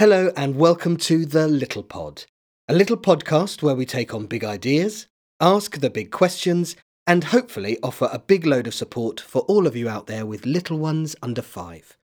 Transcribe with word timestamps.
Hello, 0.00 0.32
and 0.34 0.56
welcome 0.56 0.96
to 0.96 1.26
The 1.26 1.46
Little 1.46 1.82
Pod, 1.82 2.24
a 2.68 2.72
little 2.72 2.96
podcast 2.96 3.62
where 3.62 3.74
we 3.74 3.84
take 3.84 4.14
on 4.14 4.24
big 4.24 4.42
ideas, 4.42 5.06
ask 5.40 5.78
the 5.78 5.90
big 5.90 6.10
questions, 6.10 6.74
and 7.06 7.24
hopefully 7.24 7.76
offer 7.82 8.08
a 8.10 8.18
big 8.18 8.46
load 8.46 8.66
of 8.66 8.72
support 8.72 9.20
for 9.20 9.42
all 9.42 9.66
of 9.66 9.76
you 9.76 9.90
out 9.90 10.06
there 10.06 10.24
with 10.24 10.46
little 10.46 10.78
ones 10.78 11.14
under 11.22 11.42
five. 11.42 11.98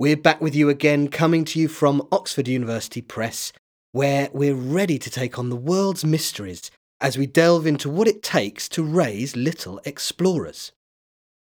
We're 0.00 0.16
back 0.16 0.40
with 0.40 0.56
you 0.56 0.68
again, 0.68 1.06
coming 1.06 1.44
to 1.44 1.60
you 1.60 1.68
from 1.68 2.08
Oxford 2.10 2.48
University 2.48 3.00
Press, 3.00 3.52
where 3.92 4.28
we're 4.32 4.56
ready 4.56 4.98
to 4.98 5.08
take 5.08 5.38
on 5.38 5.48
the 5.48 5.54
world's 5.54 6.04
mysteries 6.04 6.72
as 7.00 7.16
we 7.16 7.26
delve 7.26 7.68
into 7.68 7.88
what 7.88 8.08
it 8.08 8.24
takes 8.24 8.68
to 8.70 8.82
raise 8.82 9.36
little 9.36 9.80
explorers. 9.84 10.72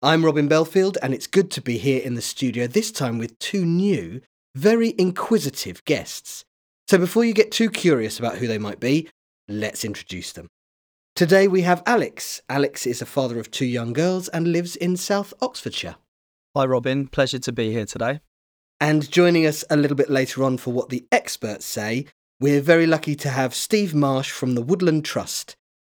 I'm 0.01 0.25
Robin 0.25 0.49
Belfield, 0.49 0.97
and 1.03 1.13
it's 1.13 1.27
good 1.27 1.51
to 1.51 1.61
be 1.61 1.77
here 1.77 2.01
in 2.03 2.15
the 2.15 2.23
studio, 2.23 2.67
this 2.67 2.91
time 2.91 3.19
with 3.19 3.39
two 3.39 3.67
new, 3.67 4.23
very 4.55 4.95
inquisitive 4.99 5.85
guests. 5.85 6.45
So 6.89 6.99
before 6.99 7.25
you 7.25 7.35
get 7.35 7.53
too 7.53 7.71
curious 7.71 8.19
about 8.19 8.39
who 8.39 8.47
they 8.47 8.59
might 8.59 8.81
be, 8.81 9.09
let's 9.49 9.85
introduce 9.85 10.33
them. 10.33 10.49
Today 11.15 11.49
we 11.49 11.63
have 11.63 11.83
Alex. 11.85 12.41
Alex 12.49 12.87
is 12.87 13.03
a 13.03 13.07
father 13.07 13.41
of 13.41 13.51
two 13.51 13.67
young 13.67 13.93
girls 13.93 14.29
and 14.29 14.53
lives 14.53 14.77
in 14.77 14.97
South 14.97 15.35
Oxfordshire. 15.43 15.97
Hi, 16.57 16.65
Robin. 16.65 17.09
Pleasure 17.09 17.41
to 17.41 17.53
be 17.53 17.73
here 17.73 17.87
today. 17.87 18.21
And 18.81 19.11
joining 19.11 19.45
us 19.45 19.65
a 19.69 19.77
little 19.77 19.97
bit 19.97 20.09
later 20.09 20.45
on 20.45 20.57
for 20.57 20.73
what 20.73 20.89
the 20.89 21.07
experts 21.11 21.67
say, 21.67 22.07
we're 22.41 22.61
very 22.61 22.87
lucky 22.87 23.17
to 23.17 23.31
have 23.31 23.55
Steve 23.55 23.95
Marsh 23.95 24.31
from 24.31 24.55
the 24.55 24.63
Woodland 24.63 25.05
Trust. 25.05 25.57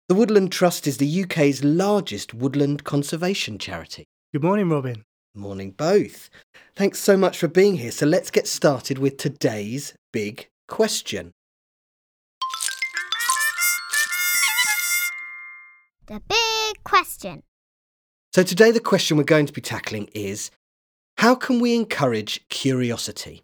The 0.08 0.14
Woodland 0.14 0.50
Trust 0.50 0.86
is 0.86 0.96
the 0.96 1.22
UK's 1.22 1.62
largest 1.62 2.32
woodland 2.32 2.82
conservation 2.84 3.58
charity. 3.58 4.06
Good 4.32 4.42
morning, 4.42 4.70
Robin. 4.70 5.04
Morning, 5.34 5.70
both. 5.70 6.28
Thanks 6.74 6.98
so 6.98 7.16
much 7.16 7.38
for 7.38 7.46
being 7.46 7.76
here. 7.76 7.92
So 7.92 8.04
let's 8.04 8.32
get 8.32 8.48
started 8.48 8.98
with 8.98 9.16
today's 9.16 9.94
big 10.12 10.48
question. 10.66 11.30
The 16.06 16.20
big 16.28 16.82
question. 16.82 17.44
So 18.34 18.42
today, 18.42 18.72
the 18.72 18.80
question 18.80 19.16
we're 19.16 19.24
going 19.24 19.46
to 19.46 19.52
be 19.52 19.60
tackling 19.60 20.08
is 20.14 20.50
how 21.18 21.36
can 21.36 21.60
we 21.60 21.76
encourage 21.76 22.48
curiosity? 22.48 23.42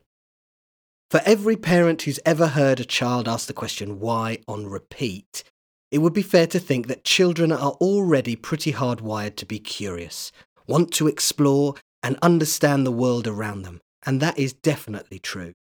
For 1.11 1.21
every 1.25 1.57
parent 1.57 2.03
who's 2.03 2.19
ever 2.27 2.49
heard 2.49 2.81
a 2.81 2.85
child 2.85 3.29
ask 3.29 3.47
the 3.47 3.53
question 3.53 4.01
why 4.01 4.39
on 4.49 4.67
repeat, 4.67 5.45
it 5.93 5.99
would 5.99 6.13
be 6.13 6.23
fair 6.23 6.49
to 6.49 6.59
think 6.59 6.89
that 6.89 7.05
children 7.05 7.53
are 7.53 7.73
already 7.81 8.35
pretty 8.35 8.73
hardwired 8.73 9.37
to 9.37 9.47
be 9.47 9.61
curious, 9.61 10.33
want 10.67 10.93
to 10.93 11.09
explore 11.09 11.75
and 12.03 12.19
understand 12.23 12.87
the 12.87 12.93
world 12.93 13.27
around 13.27 13.63
them, 13.63 13.81
and 14.05 14.21
that 14.21 14.39
is 14.39 14.53
definitely 14.53 15.19
true. 15.19 15.53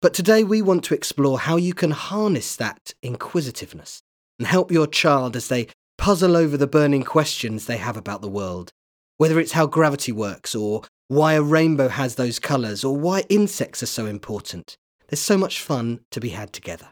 But 0.00 0.14
today 0.14 0.42
we 0.42 0.62
want 0.62 0.84
to 0.84 0.94
explore 0.94 1.38
how 1.38 1.56
you 1.56 1.74
can 1.74 1.92
harness 1.92 2.56
that 2.56 2.94
inquisitiveness 3.02 4.02
and 4.38 4.48
help 4.48 4.72
your 4.72 4.86
child 4.86 5.36
as 5.36 5.48
they 5.48 5.68
puzzle 5.96 6.36
over 6.36 6.56
the 6.56 6.66
burning 6.66 7.04
questions 7.04 7.66
they 7.66 7.76
have 7.76 7.96
about 7.96 8.22
the 8.22 8.28
world, 8.28 8.72
whether 9.18 9.38
it's 9.38 9.52
how 9.52 9.66
gravity 9.66 10.10
works 10.10 10.54
or 10.54 10.82
why 11.06 11.34
a 11.34 11.42
rainbow 11.42 11.88
has 11.88 12.16
those 12.16 12.38
colours 12.38 12.82
or 12.82 12.96
why 12.96 13.20
insects 13.28 13.82
are 13.82 13.86
so 13.86 14.06
important. 14.06 14.76
There's 15.08 15.20
so 15.20 15.38
much 15.38 15.60
fun 15.60 16.00
to 16.10 16.20
be 16.20 16.30
had 16.30 16.52
together. 16.52 16.88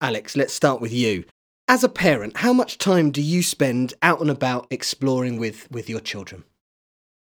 Alex, 0.00 0.36
let's 0.36 0.52
start 0.52 0.80
with 0.80 0.92
you. 0.92 1.24
As 1.66 1.82
a 1.82 1.88
parent, 1.88 2.36
how 2.36 2.52
much 2.52 2.76
time 2.76 3.10
do 3.10 3.22
you 3.22 3.42
spend 3.42 3.94
out 4.02 4.20
and 4.20 4.30
about 4.30 4.66
exploring 4.70 5.38
with, 5.38 5.68
with 5.70 5.88
your 5.88 6.00
children? 6.00 6.44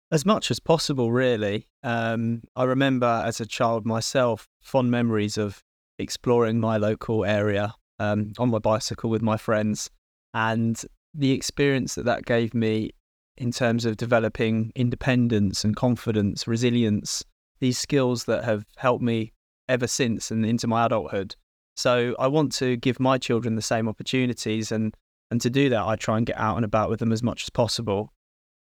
As 0.09 0.25
much 0.25 0.51
as 0.51 0.59
possible, 0.59 1.11
really. 1.11 1.67
Um, 1.83 2.41
I 2.55 2.63
remember 2.63 3.21
as 3.25 3.41
a 3.41 3.45
child 3.45 3.85
myself, 3.85 4.47
fond 4.61 4.89
memories 4.89 5.37
of 5.37 5.61
exploring 5.99 6.59
my 6.59 6.77
local 6.77 7.25
area 7.25 7.73
um, 7.99 8.31
on 8.37 8.49
my 8.49 8.59
bicycle 8.59 9.09
with 9.09 9.21
my 9.21 9.35
friends. 9.35 9.89
And 10.33 10.81
the 11.13 11.31
experience 11.31 11.95
that 11.95 12.05
that 12.05 12.25
gave 12.25 12.53
me 12.53 12.91
in 13.37 13.51
terms 13.51 13.85
of 13.85 13.97
developing 13.97 14.71
independence 14.75 15.63
and 15.63 15.75
confidence, 15.75 16.47
resilience, 16.47 17.23
these 17.59 17.77
skills 17.77 18.25
that 18.25 18.43
have 18.45 18.65
helped 18.77 19.03
me 19.03 19.33
ever 19.67 19.87
since 19.87 20.31
and 20.31 20.45
into 20.45 20.67
my 20.67 20.85
adulthood. 20.85 21.35
So 21.75 22.15
I 22.17 22.27
want 22.27 22.53
to 22.53 22.77
give 22.77 22.99
my 22.99 23.17
children 23.17 23.55
the 23.55 23.61
same 23.61 23.87
opportunities, 23.87 24.71
and 24.71 24.95
and 25.29 25.41
to 25.41 25.49
do 25.49 25.69
that, 25.69 25.83
I 25.83 25.95
try 25.95 26.17
and 26.17 26.25
get 26.25 26.37
out 26.37 26.55
and 26.55 26.65
about 26.65 26.89
with 26.89 26.99
them 26.99 27.11
as 27.11 27.21
much 27.21 27.43
as 27.43 27.49
possible. 27.49 28.13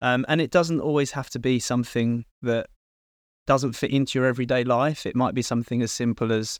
Um, 0.02 0.26
and 0.28 0.42
it 0.42 0.52
doesn't 0.52 0.80
always 0.80 1.12
have 1.12 1.30
to 1.32 1.40
be 1.40 1.60
something 1.60 2.26
that 2.42 2.68
doesn't 3.48 3.74
fit 3.74 3.92
into 3.92 4.18
your 4.18 4.28
everyday 4.28 4.64
life. 4.64 5.06
It 5.06 5.16
might 5.16 5.36
be 5.36 5.42
something 5.42 5.82
as 5.82 5.92
simple 5.92 6.32
as 6.32 6.60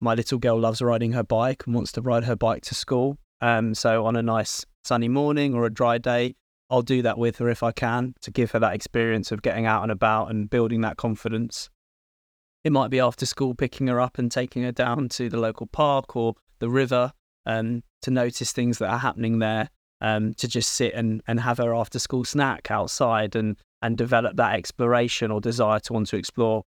my 0.00 0.14
little 0.14 0.38
girl 0.38 0.58
loves 0.58 0.80
riding 0.80 1.12
her 1.12 1.22
bike 1.22 1.64
and 1.66 1.74
wants 1.74 1.92
to 1.92 2.00
ride 2.00 2.24
her 2.24 2.36
bike 2.36 2.62
to 2.64 2.74
school. 2.74 3.18
Um, 3.40 3.74
so 3.74 4.06
on 4.06 4.16
a 4.16 4.22
nice 4.22 4.64
sunny 4.84 5.08
morning 5.08 5.54
or 5.54 5.66
a 5.66 5.72
dry 5.72 5.98
day, 5.98 6.36
I'll 6.70 6.82
do 6.82 7.02
that 7.02 7.18
with 7.18 7.38
her 7.38 7.48
if 7.48 7.62
I 7.62 7.72
can 7.72 8.14
to 8.22 8.30
give 8.30 8.52
her 8.52 8.58
that 8.60 8.74
experience 8.74 9.32
of 9.32 9.42
getting 9.42 9.66
out 9.66 9.82
and 9.82 9.90
about 9.90 10.30
and 10.30 10.48
building 10.48 10.82
that 10.82 10.96
confidence. 10.96 11.68
It 12.62 12.72
might 12.72 12.90
be 12.90 13.00
after 13.00 13.26
school 13.26 13.54
picking 13.54 13.88
her 13.88 14.00
up 14.00 14.18
and 14.18 14.30
taking 14.30 14.62
her 14.62 14.72
down 14.72 15.08
to 15.10 15.28
the 15.28 15.38
local 15.38 15.66
park 15.66 16.14
or 16.14 16.34
the 16.60 16.68
river 16.68 17.12
um, 17.46 17.82
to 18.02 18.10
notice 18.10 18.52
things 18.52 18.78
that 18.78 18.90
are 18.90 18.98
happening 18.98 19.38
there, 19.38 19.70
um, 20.00 20.34
to 20.34 20.48
just 20.48 20.72
sit 20.72 20.94
and, 20.94 21.22
and 21.26 21.40
have 21.40 21.58
her 21.58 21.74
after 21.74 21.98
school 21.98 22.24
snack 22.24 22.70
outside 22.70 23.36
and, 23.36 23.56
and 23.82 23.96
develop 23.96 24.36
that 24.36 24.54
exploration 24.54 25.30
or 25.30 25.40
desire 25.40 25.80
to 25.80 25.92
want 25.92 26.08
to 26.08 26.16
explore. 26.16 26.62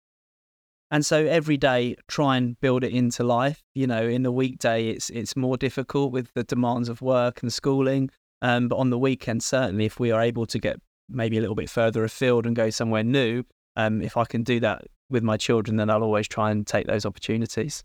And 0.92 1.04
so 1.04 1.26
every 1.26 1.58
day, 1.58 1.96
try 2.08 2.38
and 2.38 2.60
build 2.60 2.84
it 2.84 2.92
into 2.94 3.24
life. 3.24 3.64
You 3.74 3.88
know, 3.88 4.04
in 4.08 4.22
the 4.22 4.32
weekday, 4.32 4.90
it's 4.90 5.10
it's 5.10 5.36
more 5.36 5.58
difficult 5.58 6.12
with 6.12 6.32
the 6.36 6.44
demands 6.44 6.88
of 6.88 7.02
work 7.02 7.42
and 7.42 7.52
schooling. 7.52 8.12
Um, 8.44 8.68
but 8.68 8.76
on 8.76 8.92
the 8.92 9.00
weekend, 9.00 9.42
certainly, 9.42 9.86
if 9.86 10.00
we 10.00 10.12
are 10.12 10.22
able 10.22 10.46
to 10.46 10.60
get 10.60 10.80
maybe 11.10 11.38
a 11.38 11.42
little 11.42 11.56
bit 11.56 11.70
further 11.70 12.04
afield 12.04 12.46
and 12.46 12.56
go 12.56 12.70
somewhere 12.70 13.04
new, 13.04 13.44
um, 13.76 14.04
if 14.04 14.18
I 14.18 14.26
can 14.26 14.44
do 14.44 14.60
that 14.60 14.84
with 15.10 15.24
my 15.24 15.36
children, 15.36 15.78
then 15.78 15.90
I'll 15.90 16.04
always 16.04 16.28
try 16.28 16.52
and 16.52 16.68
take 16.68 16.86
those 16.86 17.08
opportunities. 17.08 17.84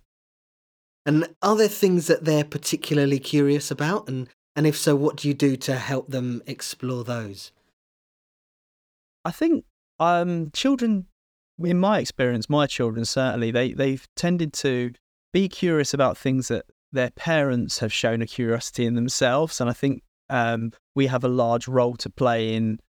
And 1.07 1.29
are 1.41 1.57
there 1.57 1.69
things 1.69 2.09
that 2.09 2.27
they're 2.27 2.45
particularly 2.45 3.19
curious 3.19 3.71
about? 3.71 4.09
And, 4.09 4.29
and 4.59 4.67
if 4.67 4.77
so, 4.77 4.97
what 4.97 5.15
do 5.15 5.29
you 5.29 5.35
do 5.35 5.55
to 5.55 5.77
help 5.77 6.09
them 6.09 6.43
explore 6.45 7.05
those? 7.05 7.53
I 9.25 9.31
think 9.31 9.65
um, 10.01 10.51
children, 10.53 11.07
in 11.63 11.79
my 11.79 12.01
experience, 12.01 12.51
my 12.51 12.67
children 12.67 13.05
certainly, 13.05 13.53
they, 13.53 13.73
they've 13.73 14.05
tended 14.17 14.53
to 14.55 14.95
be 15.33 15.49
curious 15.49 15.95
about 15.95 16.19
things 16.19 16.49
that 16.49 16.65
their 16.91 17.11
parents 17.11 17.79
have 17.79 17.93
shown 17.93 18.21
a 18.21 18.27
curiosity 18.27 18.85
in 18.85 18.97
themselves. 18.97 19.61
And 19.61 19.71
I 19.71 19.75
think 19.75 20.03
um, 20.29 20.73
we 20.97 21.07
have 21.07 21.23
a 21.23 21.29
large 21.29 21.69
role 21.69 21.95
to 21.95 22.11
play 22.11 22.57
in 22.57 22.81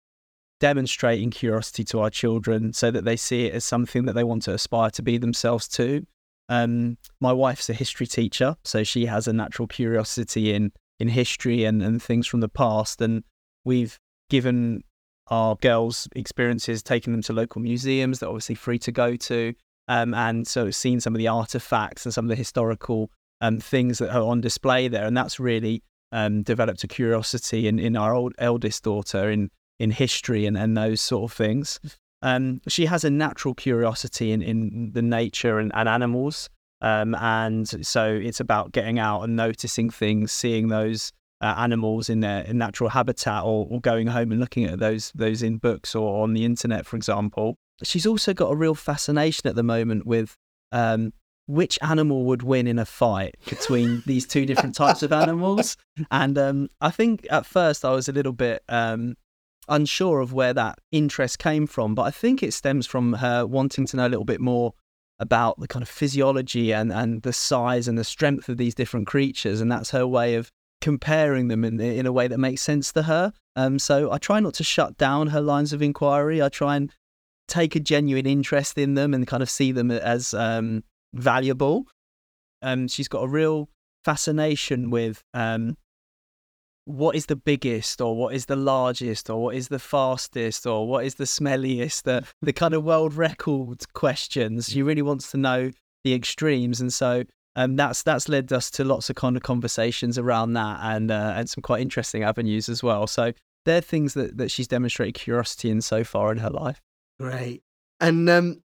demonstrating 0.61 1.31
curiosity 1.31 1.85
to 1.85 2.01
our 2.01 2.09
children 2.09 2.73
so 2.73 2.91
that 2.91 3.05
they 3.05 3.17
see 3.17 3.45
it 3.45 3.53
as 3.53 3.67
something 3.67 4.07
that 4.07 4.15
they 4.15 4.25
want 4.25 4.45
to 4.45 4.55
aspire 4.55 4.89
to 4.93 5.03
be 5.03 5.19
themselves 5.19 5.69
too. 5.69 6.07
Um, 6.49 6.97
my 7.21 7.35
wife's 7.35 7.69
a 7.69 7.75
history 7.75 8.07
teacher, 8.07 8.57
so 8.65 8.85
she 8.85 9.05
has 9.05 9.29
a 9.29 9.35
natural 9.35 9.69
curiosity 9.69 10.55
in 10.55 10.73
in 10.99 11.09
history 11.09 11.65
and, 11.65 11.83
and 11.83 12.03
things 12.03 12.27
from 12.27 12.41
the 12.41 12.49
past. 12.49 13.01
And 13.01 13.25
we've 13.65 13.99
given 14.31 14.83
our 15.29 15.57
girls 15.57 16.09
experiences, 16.15 16.83
taking 16.83 17.13
them 17.13 17.23
to 17.23 17.33
local 17.33 17.61
museums 17.61 18.19
that 18.19 18.27
are 18.27 18.31
obviously 18.31 18.55
free 18.55 18.79
to 18.79 18.93
go 18.93 19.17
to, 19.17 19.55
um, 19.89 20.15
and 20.15 20.47
so 20.47 20.71
seen 20.71 21.01
some 21.01 21.15
of 21.15 21.19
the 21.19 21.29
artifacts 21.29 22.05
and 22.05 22.15
some 22.15 22.25
of 22.25 22.29
the 22.29 22.37
historical 22.37 23.11
um, 23.41 23.59
things 23.59 23.99
that 23.99 24.15
are 24.15 24.23
on 24.23 24.41
display 24.41 24.89
there. 24.89 25.07
And 25.07 25.17
that's 25.17 25.39
really 25.39 25.83
um, 26.13 26.43
developed 26.43 26.85
a 26.85 26.89
curiosity 26.89 27.69
in, 27.69 27.79
in 27.79 27.97
our 27.97 28.15
old 28.15 28.35
eldest 28.39 28.85
daughter 28.85 29.31
in 29.31 29.51
in 29.79 29.91
history 29.91 30.47
and, 30.47 30.57
and 30.57 30.77
those 30.77 31.01
sort 31.01 31.31
of 31.31 31.37
things. 31.37 31.81
Um, 32.23 32.61
she 32.67 32.87
has 32.87 33.05
a 33.05 33.11
natural 33.11 33.55
curiosity 33.55 34.33
in, 34.33 34.43
in 34.43 34.91
the 34.93 35.03
nature 35.03 35.59
and, 35.59 35.71
and 35.75 35.89
animals. 35.89 36.51
Um, 36.81 37.15
and 37.17 37.87
so 37.87 38.07
it's 38.07 38.41
about 38.41 38.73
getting 38.73 38.99
out 38.99 39.23
and 39.23 39.37
noticing 39.37 39.91
things, 39.91 40.33
seeing 40.33 40.69
those 40.69 41.13
uh, 41.41 41.55
animals 41.57 42.09
in 42.09 42.21
their 42.21 42.43
in 42.43 42.59
natural 42.59 42.91
habitat, 42.91 43.45
or, 43.45 43.67
or 43.71 43.81
going 43.81 44.07
home 44.09 44.33
and 44.33 44.41
looking 44.41 44.65
at 44.65 44.79
those 44.79 45.13
those 45.15 45.43
in 45.43 45.59
books 45.59 45.95
or 45.95 46.23
on 46.23 46.35
the 46.35 46.45
internet, 46.45 46.87
for 46.87 46.97
example. 46.97 47.57
She's 47.83 48.07
also 48.07 48.35
got 48.35 48.53
a 48.53 48.57
real 48.57 48.75
fascination 48.75 49.49
at 49.49 49.55
the 49.55 49.63
moment 49.63 50.07
with 50.07 50.37
um, 50.73 51.13
which 51.47 51.79
animal 51.81 52.25
would 52.25 52.43
win 52.43 52.67
in 52.67 52.79
a 52.79 52.85
fight 52.85 53.37
between 53.49 54.03
these 54.07 54.27
two 54.27 54.45
different 54.45 54.75
types 54.75 55.03
of 55.03 55.13
animals. 55.13 55.77
And 56.11 56.37
um, 56.37 56.69
I 56.81 56.91
think 56.91 57.27
at 57.31 57.47
first 57.47 57.85
I 57.85 57.93
was 57.93 58.09
a 58.09 58.13
little 58.13 58.33
bit 58.33 58.63
um, 58.69 59.17
unsure 59.69 60.21
of 60.21 60.33
where 60.33 60.53
that 60.55 60.79
interest 60.93 61.39
came 61.39 61.67
from, 61.67 61.95
but 61.95 62.03
I 62.03 62.11
think 62.11 62.43
it 62.43 62.53
stems 62.53 62.87
from 62.87 63.15
her 63.15 63.47
wanting 63.47 63.87
to 63.87 63.97
know 63.97 64.07
a 64.07 64.11
little 64.11 64.25
bit 64.25 64.41
more 64.41 64.75
about 65.21 65.59
the 65.59 65.69
kind 65.69 65.83
of 65.83 65.89
physiology 65.89 66.73
and, 66.73 66.93
and 66.93 67.23
the 67.23 67.33
size 67.33 67.89
and 67.89 67.99
the 67.99 68.05
strength 68.05 68.49
of 68.49 68.57
these 68.57 68.75
different 68.75 69.07
creatures. 69.07 69.61
And 69.61 69.71
that's 69.71 69.91
her 69.91 70.07
way 70.07 70.35
of 70.35 70.51
comparing 70.81 71.49
them 71.49 71.65
in, 71.65 71.81
in 71.81 72.07
a 72.07 72.13
way 72.13 72.29
that 72.29 72.39
makes 72.39 72.63
sense 72.63 72.93
to 72.93 73.03
her. 73.03 73.33
Um, 73.57 73.79
so 73.79 74.13
I 74.13 74.19
try 74.19 74.39
not 74.41 74.55
to 74.55 74.65
shut 74.65 74.97
down 74.97 75.29
her 75.29 75.41
lines 75.41 75.73
of 75.73 75.83
inquiry. 75.83 76.41
I 76.41 76.49
try 76.49 76.77
and 76.77 76.93
take 77.49 77.75
a 77.75 77.81
genuine 77.81 78.27
interest 78.27 78.79
in 78.79 78.95
them 78.95 79.15
and 79.15 79.27
kind 79.27 79.43
of 79.43 79.51
see 79.51 79.73
them 79.73 79.91
as 79.91 80.35
um, 80.35 80.85
valuable. 81.15 81.87
Um, 82.63 82.87
she's 82.87 83.09
got 83.09 83.25
a 83.25 83.29
real 83.29 83.69
fascination 84.05 84.91
with 84.91 85.23
um, 85.35 85.77
what 86.89 87.15
is 87.15 87.27
the 87.27 87.37
biggest 87.37 88.01
or 88.01 88.17
what 88.17 88.35
is 88.35 88.47
the 88.47 88.57
largest 88.57 89.29
or 89.29 89.43
what 89.43 89.55
is 89.55 89.69
the 89.69 89.79
fastest 89.79 90.67
or 90.67 90.89
what 90.89 91.05
is 91.05 91.17
the 91.17 91.25
smelliest 91.25 92.05
the 92.05 92.27
the 92.41 92.53
kind 92.53 92.73
of 92.73 92.83
world 92.83 93.15
record 93.15 93.93
questions? 93.93 94.71
She 94.71 94.83
really 94.83 95.03
wants 95.03 95.31
to 95.33 95.37
know 95.37 95.71
the 96.03 96.15
extremes. 96.15 96.81
And 96.81 96.93
so 96.93 97.25
um, 97.57 97.77
that's 97.77 98.03
that's 98.03 98.29
led 98.29 98.53
us 98.55 98.71
to 98.73 98.85
lots 98.85 99.11
of 99.11 99.17
kind 99.17 99.37
of 99.37 99.43
conversations 99.43 100.17
around 100.17 100.55
that 100.55 100.81
and 100.83 101.11
uh, 101.11 101.35
and 101.37 101.51
some 101.51 101.61
quite 101.61 101.83
interesting 101.83 102.23
avenues 102.23 102.71
as 102.71 102.83
well. 102.83 103.07
So 103.07 103.33
they're 103.67 103.83
things 103.83 104.15
that, 104.15 104.39
that 104.39 104.51
she's 104.51 104.69
demonstrated 104.69 105.15
curiosity 105.15 105.69
in 105.71 105.83
so 105.83 106.05
far 106.05 106.33
in 106.33 106.39
her 106.39 106.51
life. 106.51 106.81
Great. 107.21 107.63
And 108.01 108.31
um, 108.31 108.63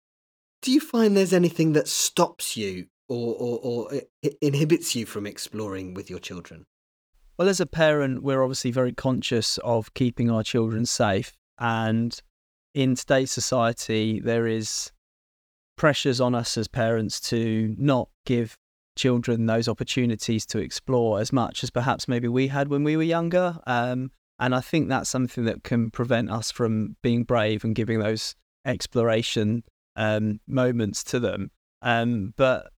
do 0.60 0.70
you 0.70 0.78
find 0.78 1.16
there's 1.16 1.32
anything 1.32 1.72
that 1.72 1.88
stops 1.88 2.56
you 2.56 2.86
or, 3.08 3.34
or, 3.34 3.58
or 3.62 4.00
inhibits 4.40 4.94
you 4.94 5.06
from 5.06 5.26
exploring 5.26 5.94
with 5.94 6.08
your 6.08 6.20
children? 6.20 6.66
Well, 7.38 7.48
as 7.48 7.60
a 7.60 7.66
parent, 7.66 8.22
we're 8.22 8.42
obviously 8.42 8.70
very 8.70 8.92
conscious 8.92 9.58
of 9.58 9.94
keeping 9.94 10.30
our 10.30 10.42
children 10.42 10.84
safe. 10.84 11.32
And 11.58 12.18
in 12.74 12.94
today's 12.94 13.32
society, 13.32 14.20
there 14.20 14.46
is 14.46 14.92
pressures 15.76 16.20
on 16.20 16.34
us 16.34 16.56
as 16.56 16.68
parents 16.68 17.20
to 17.20 17.74
not 17.78 18.08
give 18.26 18.56
children 18.96 19.46
those 19.46 19.68
opportunities 19.68 20.44
to 20.46 20.58
explore 20.58 21.20
as 21.20 21.32
much 21.32 21.64
as 21.64 21.70
perhaps 21.70 22.06
maybe 22.06 22.28
we 22.28 22.48
had 22.48 22.68
when 22.68 22.84
we 22.84 22.96
were 22.96 23.02
younger. 23.02 23.58
Um, 23.66 24.10
and 24.38 24.54
I 24.54 24.60
think 24.60 24.88
that's 24.88 25.08
something 25.08 25.44
that 25.46 25.64
can 25.64 25.90
prevent 25.90 26.30
us 26.30 26.50
from 26.50 26.96
being 27.02 27.24
brave 27.24 27.64
and 27.64 27.74
giving 27.74 28.00
those 28.00 28.34
exploration 28.66 29.64
um, 29.96 30.40
moments 30.46 31.02
to 31.04 31.20
them. 31.20 31.50
Um, 31.80 32.34
but 32.36 32.70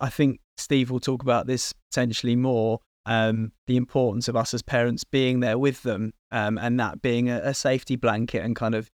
I 0.00 0.08
think 0.08 0.40
Steve 0.56 0.90
will 0.90 1.00
talk 1.00 1.22
about 1.22 1.46
this 1.46 1.74
potentially 1.90 2.36
more. 2.36 2.80
Um, 3.08 3.52
the 3.68 3.76
importance 3.76 4.26
of 4.26 4.34
us 4.34 4.52
as 4.52 4.62
parents 4.62 5.04
being 5.04 5.38
there 5.38 5.58
with 5.58 5.84
them 5.84 6.12
um, 6.32 6.58
and 6.58 6.78
that 6.80 7.02
being 7.02 7.30
a, 7.30 7.38
a 7.38 7.54
safety 7.54 7.94
blanket 7.94 8.42
and 8.44 8.56
kind 8.56 8.74
of 8.74 8.90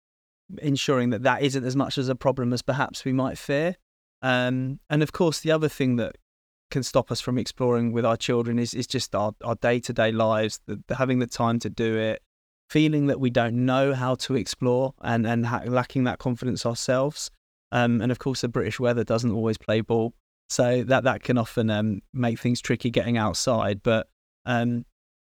ensuring 0.58 1.10
that 1.10 1.24
that 1.24 1.42
isn't 1.42 1.64
as 1.64 1.74
much 1.74 1.98
as 1.98 2.08
a 2.08 2.14
problem 2.14 2.52
as 2.52 2.62
perhaps 2.62 3.04
we 3.04 3.12
might 3.12 3.36
fear. 3.36 3.74
Um, 4.22 4.78
and 4.88 5.02
of 5.02 5.10
course, 5.10 5.40
the 5.40 5.50
other 5.50 5.68
thing 5.68 5.96
that 5.96 6.16
can 6.70 6.82
stop 6.82 7.10
us 7.10 7.20
from 7.20 7.38
exploring 7.38 7.92
with 7.92 8.04
our 8.04 8.16
children 8.16 8.58
is, 8.58 8.74
is 8.74 8.86
just 8.86 9.14
our, 9.14 9.32
day-to-day 9.60 10.12
lives, 10.12 10.60
the, 10.66 10.82
the 10.86 10.96
having 10.96 11.18
the 11.18 11.26
time 11.26 11.58
to 11.60 11.70
do 11.70 11.96
it, 11.96 12.22
feeling 12.70 13.06
that 13.06 13.20
we 13.20 13.30
don't 13.30 13.54
know 13.54 13.94
how 13.94 14.14
to 14.16 14.34
explore 14.34 14.94
and, 15.02 15.26
and 15.26 15.46
ha- 15.46 15.62
lacking 15.66 16.04
that 16.04 16.18
confidence 16.18 16.66
ourselves. 16.66 17.30
Um, 17.72 18.00
and 18.00 18.10
of 18.12 18.18
course, 18.18 18.40
the 18.40 18.48
British 18.48 18.80
weather 18.80 19.04
doesn't 19.04 19.32
always 19.32 19.58
play 19.58 19.80
ball. 19.80 20.14
So 20.48 20.84
that, 20.84 21.04
that 21.04 21.22
can 21.22 21.38
often 21.38 21.70
um, 21.70 22.00
make 22.12 22.38
things 22.38 22.60
tricky 22.60 22.90
getting 22.90 23.16
outside. 23.18 23.82
But 23.82 24.08
um, 24.44 24.84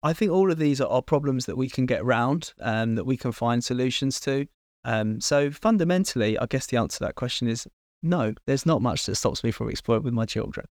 I 0.03 0.13
think 0.13 0.33
all 0.33 0.51
of 0.51 0.59
these 0.59 0.81
are, 0.81 0.89
are 0.89 1.03
problems 1.03 1.47
that 1.47 1.57
we 1.57 1.69
can 1.69 1.87
get 1.87 2.01
around, 2.01 2.55
and 2.59 2.97
that 2.97 3.05
we 3.05 3.17
can 3.17 3.33
find 3.33 3.63
solutions 3.63 4.21
to. 4.21 4.47
Um, 4.85 5.21
so 5.21 5.51
fundamentally, 5.51 6.39
I 6.39 6.47
guess 6.47 6.67
the 6.67 6.77
answer 6.77 6.99
to 6.99 7.05
that 7.05 7.15
question 7.15 7.47
is 7.47 7.69
no, 8.03 8.35
there's 8.47 8.67
not 8.67 8.83
much 8.83 9.07
that 9.07 9.15
stops 9.15 9.45
me 9.45 9.53
from 9.53 9.69
exploring 9.69 10.03
with 10.03 10.15
my 10.15 10.25
children. 10.25 10.67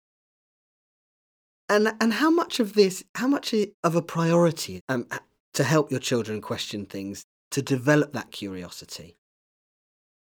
And 1.70 1.94
and 2.02 2.14
how 2.14 2.30
much 2.30 2.60
of 2.60 2.74
this, 2.74 3.04
how 3.16 3.28
much 3.28 3.56
of 3.84 3.96
a 3.96 4.02
priority 4.02 4.82
um, 4.90 5.08
to 5.54 5.64
help 5.64 5.90
your 5.90 6.02
children 6.02 6.42
question 6.42 6.86
things, 6.86 7.24
to 7.52 7.62
develop 7.62 8.12
that 8.12 8.32
curiosity? 8.32 9.16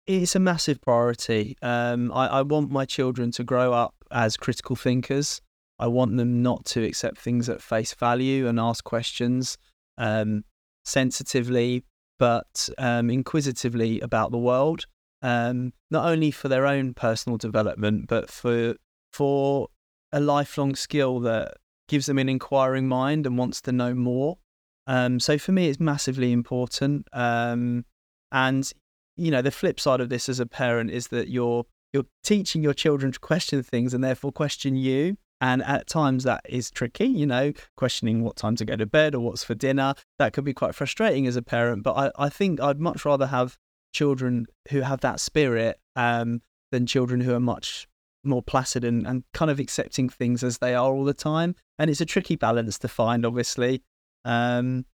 It's 0.08 0.36
a 0.36 0.40
massive 0.40 0.82
priority. 0.82 1.58
Um, 1.62 2.12
I, 2.14 2.28
I 2.28 2.42
want 2.42 2.72
my 2.72 2.86
children 2.86 3.30
to 3.32 3.44
grow 3.44 3.74
up 3.74 3.97
as 4.12 4.38
critical 4.38 4.76
thinkers. 4.76 5.42
I 5.80 5.88
want 5.88 6.18
them 6.18 6.42
not 6.42 6.66
to 6.66 6.84
accept 6.84 7.18
things 7.18 7.50
at 7.50 7.62
face 7.62 7.94
value 7.94 8.48
and 8.48 8.60
ask 8.60 8.84
questions 8.84 9.58
um, 9.98 10.44
sensitively, 10.86 11.84
but 12.18 12.70
um, 12.78 13.10
inquisitively 13.10 14.00
about 14.00 14.32
the 14.32 14.38
world. 14.38 14.86
Um, 15.22 15.74
not 15.92 16.06
only 16.06 16.32
for 16.32 16.48
their 16.48 16.66
own 16.66 16.94
personal 16.94 17.38
development, 17.38 18.08
but 18.08 18.30
for 18.30 18.76
for 19.14 19.68
a 20.12 20.20
lifelong 20.20 20.76
skill 20.76 21.20
that 21.22 21.56
gives 21.88 22.06
them 22.06 22.20
an 22.20 22.30
inquiring 22.30 22.88
mind 22.88 23.26
and 23.26 23.38
wants 23.38 23.62
to 23.62 23.72
know 23.72 23.94
more. 23.94 24.38
Um, 24.86 25.20
so 25.20 25.38
for 25.38 25.52
me, 25.52 25.68
it's 25.68 25.80
massively 25.80 26.32
important. 26.32 27.08
Um, 27.14 27.86
and 28.32 28.72
you 29.16 29.32
know, 29.32 29.42
the 29.42 29.52
flip 29.52 29.80
side 29.80 30.00
of 30.00 30.10
this 30.10 30.30
as 30.30 30.40
a 30.40 30.46
parent 30.46 30.92
is 30.92 31.08
that 31.08 31.30
you're 31.30 31.66
you're 31.94 32.06
teaching 32.24 32.64
your 32.64 32.74
children 32.74 33.12
to 33.12 33.20
question 33.20 33.64
things 33.64 33.94
and 33.94 34.04
therefore 34.04 34.32
question 34.32 34.76
you. 34.76 35.18
And 35.40 35.62
at 35.64 35.86
times 35.88 36.24
that 36.24 36.42
is 36.50 36.72
tricky, 36.72 37.06
you 37.06 37.28
know, 37.28 37.54
questioning 37.76 38.24
what 38.24 38.38
time 38.38 38.56
to 38.56 38.66
go 38.66 38.76
to 38.76 38.88
bed 38.88 39.14
or 39.14 39.20
what's 39.20 39.44
for 39.44 39.54
dinner. 39.54 39.94
That 40.18 40.34
could 40.34 40.44
be 40.44 40.54
quite 40.54 40.74
frustrating 40.74 41.28
as 41.28 41.36
a 41.36 41.44
parent. 41.44 41.84
But 41.84 41.94
I, 41.94 42.26
I 42.26 42.30
think 42.30 42.60
I'd 42.60 42.80
much 42.80 43.06
rather 43.06 43.28
have 43.28 43.56
children 43.94 44.48
who 44.70 44.82
have 44.82 45.02
that 45.02 45.20
spirit 45.20 45.80
um, 45.96 46.42
than 46.72 46.88
children 46.88 47.22
who 47.22 47.36
are 47.36 47.40
much 47.40 47.88
more 48.24 48.42
placid 48.42 48.84
and, 48.84 49.06
and 49.06 49.24
kind 49.34 49.52
of 49.52 49.60
accepting 49.60 50.10
things 50.10 50.44
as 50.44 50.58
they 50.58 50.74
are 50.74 50.92
all 50.92 51.06
the 51.06 51.14
time. 51.14 51.56
And 51.78 51.90
it's 51.90 52.02
a 52.02 52.06
tricky 52.06 52.36
balance 52.36 52.80
to 52.80 52.88
find, 52.88 53.26
obviously. 53.26 53.84
Um, 54.26 54.86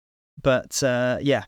but 0.42 0.82
uh, 0.82 1.18
yeah, 1.20 1.44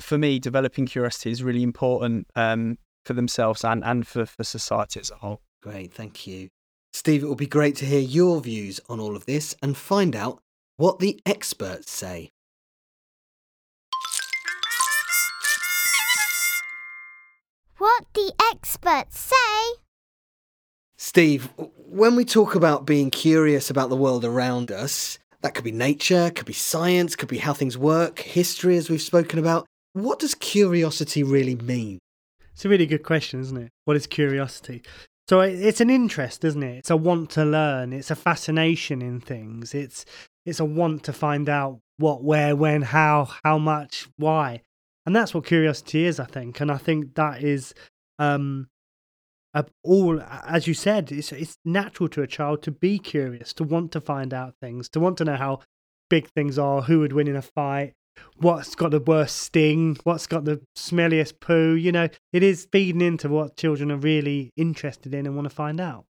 for 0.00 0.18
me, 0.18 0.38
developing 0.38 0.86
curiosity 0.86 1.30
is 1.30 1.42
really 1.42 1.62
important 1.62 2.28
um, 2.36 2.78
for 3.06 3.14
themselves 3.14 3.64
and, 3.64 3.84
and 3.84 4.06
for, 4.06 4.26
for 4.26 4.44
society 4.44 5.00
as 5.00 5.10
a 5.10 5.16
whole. 5.16 5.40
Great, 5.62 5.92
thank 5.92 6.26
you. 6.26 6.48
Steve, 6.92 7.22
it 7.22 7.26
will 7.26 7.34
be 7.34 7.46
great 7.46 7.76
to 7.76 7.84
hear 7.84 8.00
your 8.00 8.40
views 8.40 8.80
on 8.88 9.00
all 9.00 9.16
of 9.16 9.26
this 9.26 9.54
and 9.62 9.76
find 9.76 10.16
out 10.16 10.40
what 10.76 10.98
the 10.98 11.20
experts 11.24 11.90
say. 11.90 12.30
What 17.78 18.04
the 18.14 18.32
experts 18.50 19.20
say. 19.20 19.76
Steve, 20.96 21.50
when 21.76 22.16
we 22.16 22.24
talk 22.24 22.54
about 22.54 22.86
being 22.86 23.10
curious 23.10 23.68
about 23.68 23.90
the 23.90 23.96
world 23.96 24.24
around 24.24 24.70
us, 24.70 25.18
that 25.42 25.54
could 25.54 25.64
be 25.64 25.72
nature, 25.72 26.30
could 26.34 26.46
be 26.46 26.54
science, 26.54 27.14
could 27.14 27.28
be 27.28 27.38
how 27.38 27.52
things 27.52 27.76
work, 27.76 28.20
history, 28.20 28.76
as 28.76 28.88
we've 28.88 29.02
spoken 29.02 29.38
about. 29.38 29.66
What 29.92 30.18
does 30.18 30.34
curiosity 30.34 31.22
really 31.22 31.54
mean? 31.54 31.98
It's 32.56 32.64
a 32.64 32.70
really 32.70 32.86
good 32.86 33.02
question, 33.02 33.38
isn't 33.40 33.56
it? 33.56 33.70
What 33.84 33.98
is 33.98 34.06
curiosity? 34.06 34.82
So 35.28 35.40
it's 35.40 35.82
an 35.82 35.90
interest, 35.90 36.42
isn't 36.42 36.62
it? 36.62 36.78
It's 36.78 36.90
a 36.90 36.96
want 36.96 37.28
to 37.32 37.44
learn. 37.44 37.92
It's 37.92 38.10
a 38.10 38.16
fascination 38.16 39.02
in 39.02 39.20
things. 39.20 39.74
It's 39.74 40.06
it's 40.46 40.58
a 40.58 40.64
want 40.64 41.02
to 41.02 41.12
find 41.12 41.50
out 41.50 41.80
what, 41.98 42.24
where, 42.24 42.56
when, 42.56 42.80
how, 42.80 43.28
how 43.44 43.58
much, 43.58 44.08
why, 44.16 44.62
and 45.04 45.14
that's 45.14 45.34
what 45.34 45.44
curiosity 45.44 46.06
is, 46.06 46.18
I 46.18 46.24
think. 46.24 46.60
And 46.60 46.70
I 46.70 46.78
think 46.78 47.14
that 47.16 47.42
is 47.42 47.74
um, 48.18 48.68
all, 49.84 50.22
as 50.22 50.66
you 50.66 50.72
said, 50.72 51.12
it's 51.12 51.32
it's 51.32 51.58
natural 51.62 52.08
to 52.08 52.22
a 52.22 52.26
child 52.26 52.62
to 52.62 52.70
be 52.70 52.98
curious, 52.98 53.52
to 53.54 53.64
want 53.64 53.92
to 53.92 54.00
find 54.00 54.32
out 54.32 54.54
things, 54.62 54.88
to 54.90 55.00
want 55.00 55.18
to 55.18 55.26
know 55.26 55.36
how 55.36 55.60
big 56.08 56.28
things 56.30 56.58
are, 56.58 56.80
who 56.82 57.00
would 57.00 57.12
win 57.12 57.28
in 57.28 57.36
a 57.36 57.42
fight, 57.42 57.92
what's 58.36 58.74
got 58.74 58.90
the 58.90 59.00
worst 59.00 59.36
sting, 59.36 59.96
what's 60.04 60.26
got 60.26 60.44
the 60.44 60.60
smelliest 60.76 61.40
poo. 61.40 61.74
You 61.74 61.92
know, 61.92 62.08
it 62.32 62.42
is 62.42 62.68
feeding 62.70 63.00
into 63.00 63.28
what 63.28 63.56
children 63.56 63.90
are 63.90 63.96
really 63.96 64.50
interested 64.56 65.14
in 65.14 65.26
and 65.26 65.34
want 65.34 65.48
to 65.48 65.54
find 65.54 65.80
out. 65.80 66.04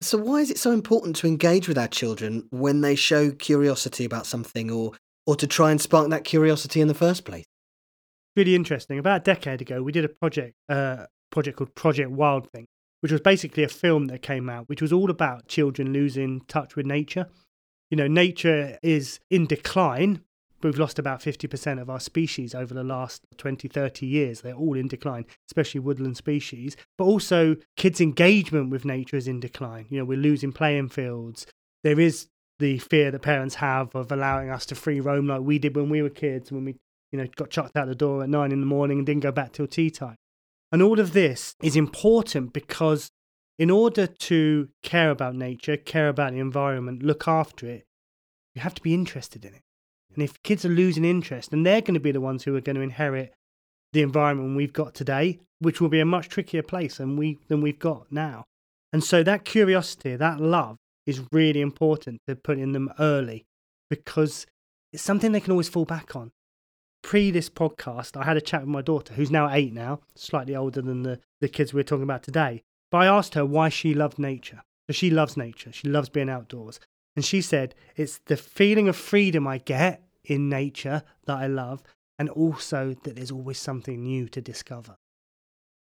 So, 0.00 0.18
why 0.18 0.40
is 0.40 0.50
it 0.50 0.58
so 0.58 0.72
important 0.72 1.16
to 1.16 1.26
engage 1.26 1.66
with 1.66 1.78
our 1.78 1.88
children 1.88 2.46
when 2.50 2.82
they 2.82 2.94
show 2.94 3.30
curiosity 3.30 4.04
about 4.04 4.26
something 4.26 4.70
or, 4.70 4.92
or 5.26 5.36
to 5.36 5.46
try 5.46 5.70
and 5.70 5.80
spark 5.80 6.10
that 6.10 6.24
curiosity 6.24 6.80
in 6.80 6.88
the 6.88 6.94
first 6.94 7.24
place? 7.24 7.44
Really 8.36 8.54
interesting. 8.54 8.98
About 8.98 9.20
a 9.20 9.24
decade 9.24 9.62
ago, 9.62 9.82
we 9.82 9.92
did 9.92 10.04
a 10.04 10.08
project, 10.08 10.54
uh, 10.68 11.06
project 11.30 11.56
called 11.56 11.74
Project 11.74 12.10
Wild 12.10 12.50
Thing, 12.50 12.66
which 13.00 13.12
was 13.12 13.20
basically 13.20 13.62
a 13.62 13.68
film 13.68 14.08
that 14.08 14.22
came 14.22 14.50
out, 14.50 14.68
which 14.68 14.82
was 14.82 14.92
all 14.92 15.10
about 15.10 15.48
children 15.48 15.92
losing 15.92 16.40
touch 16.48 16.74
with 16.76 16.84
nature. 16.84 17.26
You 17.90 17.96
know, 17.96 18.08
nature 18.08 18.78
is 18.82 19.20
in 19.30 19.46
decline. 19.46 20.20
We've 20.64 20.78
lost 20.78 20.98
about 20.98 21.20
50% 21.20 21.78
of 21.78 21.90
our 21.90 22.00
species 22.00 22.54
over 22.54 22.72
the 22.72 22.82
last 22.82 23.22
20, 23.36 23.68
30 23.68 24.06
years. 24.06 24.40
They're 24.40 24.54
all 24.54 24.78
in 24.78 24.88
decline, 24.88 25.26
especially 25.50 25.80
woodland 25.80 26.16
species. 26.16 26.74
But 26.96 27.04
also, 27.04 27.56
kids' 27.76 28.00
engagement 28.00 28.70
with 28.70 28.86
nature 28.86 29.16
is 29.16 29.28
in 29.28 29.40
decline. 29.40 29.84
You 29.90 29.98
know, 29.98 30.06
we're 30.06 30.16
losing 30.16 30.52
playing 30.52 30.88
fields. 30.88 31.46
There 31.82 32.00
is 32.00 32.28
the 32.58 32.78
fear 32.78 33.10
that 33.10 33.20
parents 33.20 33.56
have 33.56 33.94
of 33.94 34.10
allowing 34.10 34.48
us 34.48 34.64
to 34.66 34.74
free 34.74 35.00
roam 35.00 35.26
like 35.26 35.42
we 35.42 35.58
did 35.58 35.76
when 35.76 35.90
we 35.90 36.00
were 36.00 36.08
kids, 36.08 36.50
when 36.50 36.64
we, 36.64 36.76
you 37.12 37.18
know, 37.18 37.26
got 37.36 37.50
chucked 37.50 37.76
out 37.76 37.86
the 37.86 37.94
door 37.94 38.22
at 38.22 38.30
nine 38.30 38.50
in 38.50 38.60
the 38.60 38.66
morning 38.66 38.98
and 38.98 39.06
didn't 39.06 39.22
go 39.22 39.32
back 39.32 39.52
till 39.52 39.66
tea 39.66 39.90
time. 39.90 40.16
And 40.72 40.80
all 40.80 40.98
of 40.98 41.12
this 41.12 41.54
is 41.62 41.76
important 41.76 42.54
because 42.54 43.10
in 43.58 43.70
order 43.70 44.06
to 44.06 44.70
care 44.82 45.10
about 45.10 45.34
nature, 45.34 45.76
care 45.76 46.08
about 46.08 46.32
the 46.32 46.38
environment, 46.38 47.02
look 47.02 47.28
after 47.28 47.66
it, 47.66 47.84
you 48.54 48.62
have 48.62 48.74
to 48.74 48.82
be 48.82 48.94
interested 48.94 49.44
in 49.44 49.52
it. 49.52 49.63
And 50.14 50.22
if 50.22 50.42
kids 50.42 50.64
are 50.64 50.70
losing 50.70 51.04
interest, 51.04 51.50
then 51.50 51.62
they're 51.62 51.80
going 51.80 51.94
to 51.94 52.00
be 52.00 52.12
the 52.12 52.20
ones 52.20 52.44
who 52.44 52.54
are 52.56 52.60
going 52.60 52.76
to 52.76 52.82
inherit 52.82 53.34
the 53.92 54.02
environment 54.02 54.56
we've 54.56 54.72
got 54.72 54.94
today, 54.94 55.40
which 55.60 55.80
will 55.80 55.88
be 55.88 56.00
a 56.00 56.04
much 56.04 56.28
trickier 56.28 56.62
place 56.62 56.98
than 56.98 57.16
we 57.16 57.38
than 57.48 57.60
we've 57.60 57.78
got 57.78 58.10
now. 58.10 58.44
And 58.92 59.02
so 59.02 59.22
that 59.22 59.44
curiosity, 59.44 60.16
that 60.16 60.40
love 60.40 60.76
is 61.06 61.22
really 61.32 61.60
important 61.60 62.20
to 62.28 62.36
put 62.36 62.58
in 62.58 62.72
them 62.72 62.90
early 62.98 63.44
because 63.90 64.46
it's 64.92 65.02
something 65.02 65.32
they 65.32 65.40
can 65.40 65.50
always 65.50 65.68
fall 65.68 65.84
back 65.84 66.14
on. 66.14 66.30
Pre 67.02 67.30
this 67.30 67.50
podcast, 67.50 68.16
I 68.16 68.24
had 68.24 68.36
a 68.36 68.40
chat 68.40 68.60
with 68.60 68.70
my 68.70 68.82
daughter, 68.82 69.14
who's 69.14 69.30
now 69.30 69.52
eight 69.52 69.72
now, 69.72 70.00
slightly 70.14 70.56
older 70.56 70.80
than 70.80 71.02
the, 71.02 71.20
the 71.40 71.48
kids 71.48 71.74
we're 71.74 71.82
talking 71.82 72.04
about 72.04 72.22
today. 72.22 72.62
But 72.90 72.98
I 72.98 73.06
asked 73.06 73.34
her 73.34 73.44
why 73.44 73.68
she 73.68 73.92
loved 73.92 74.18
nature. 74.18 74.62
So 74.86 74.92
she 74.92 75.10
loves 75.10 75.36
nature, 75.36 75.72
she 75.72 75.88
loves 75.88 76.08
being 76.08 76.30
outdoors. 76.30 76.78
And 77.16 77.24
she 77.24 77.40
said, 77.40 77.74
it's 77.96 78.20
the 78.26 78.36
feeling 78.36 78.88
of 78.88 78.96
freedom 78.96 79.46
I 79.46 79.58
get 79.58 80.03
in 80.24 80.48
nature 80.48 81.02
that 81.26 81.36
I 81.36 81.46
love, 81.46 81.82
and 82.18 82.28
also 82.28 82.94
that 83.04 83.16
there's 83.16 83.30
always 83.30 83.58
something 83.58 84.02
new 84.02 84.28
to 84.28 84.40
discover. 84.40 84.96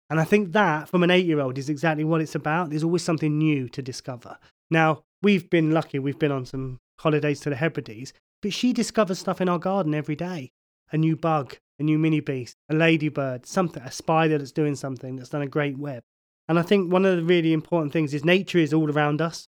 And 0.09 0.19
I 0.19 0.23
think 0.23 0.51
that, 0.51 0.89
from 0.89 1.03
an 1.03 1.11
eight 1.11 1.25
year 1.25 1.39
old, 1.39 1.57
is 1.57 1.69
exactly 1.69 2.03
what 2.03 2.21
it's 2.21 2.35
about. 2.35 2.69
There's 2.69 2.83
always 2.83 3.03
something 3.03 3.37
new 3.37 3.69
to 3.69 3.81
discover. 3.81 4.37
Now, 4.69 5.03
we've 5.21 5.49
been 5.49 5.71
lucky, 5.71 5.99
we've 5.99 6.19
been 6.19 6.31
on 6.31 6.45
some 6.45 6.79
holidays 6.99 7.39
to 7.41 7.49
the 7.49 7.55
Hebrides, 7.55 8.13
but 8.41 8.53
she 8.53 8.73
discovers 8.73 9.19
stuff 9.19 9.41
in 9.41 9.49
our 9.49 9.59
garden 9.59 9.93
every 9.93 10.15
day 10.15 10.51
a 10.91 10.97
new 10.97 11.15
bug, 11.15 11.57
a 11.79 11.83
new 11.83 11.97
mini 11.97 12.19
beast, 12.19 12.57
a 12.69 12.75
ladybird, 12.75 13.45
something, 13.45 13.81
a 13.83 13.91
spider 13.91 14.37
that's 14.37 14.51
doing 14.51 14.75
something 14.75 15.15
that's 15.15 15.29
done 15.29 15.41
a 15.41 15.47
great 15.47 15.77
web. 15.77 16.03
And 16.49 16.59
I 16.59 16.63
think 16.63 16.91
one 16.91 17.05
of 17.05 17.15
the 17.15 17.23
really 17.23 17.53
important 17.53 17.93
things 17.93 18.13
is 18.13 18.25
nature 18.25 18.57
is 18.57 18.73
all 18.73 18.91
around 18.91 19.21
us, 19.21 19.47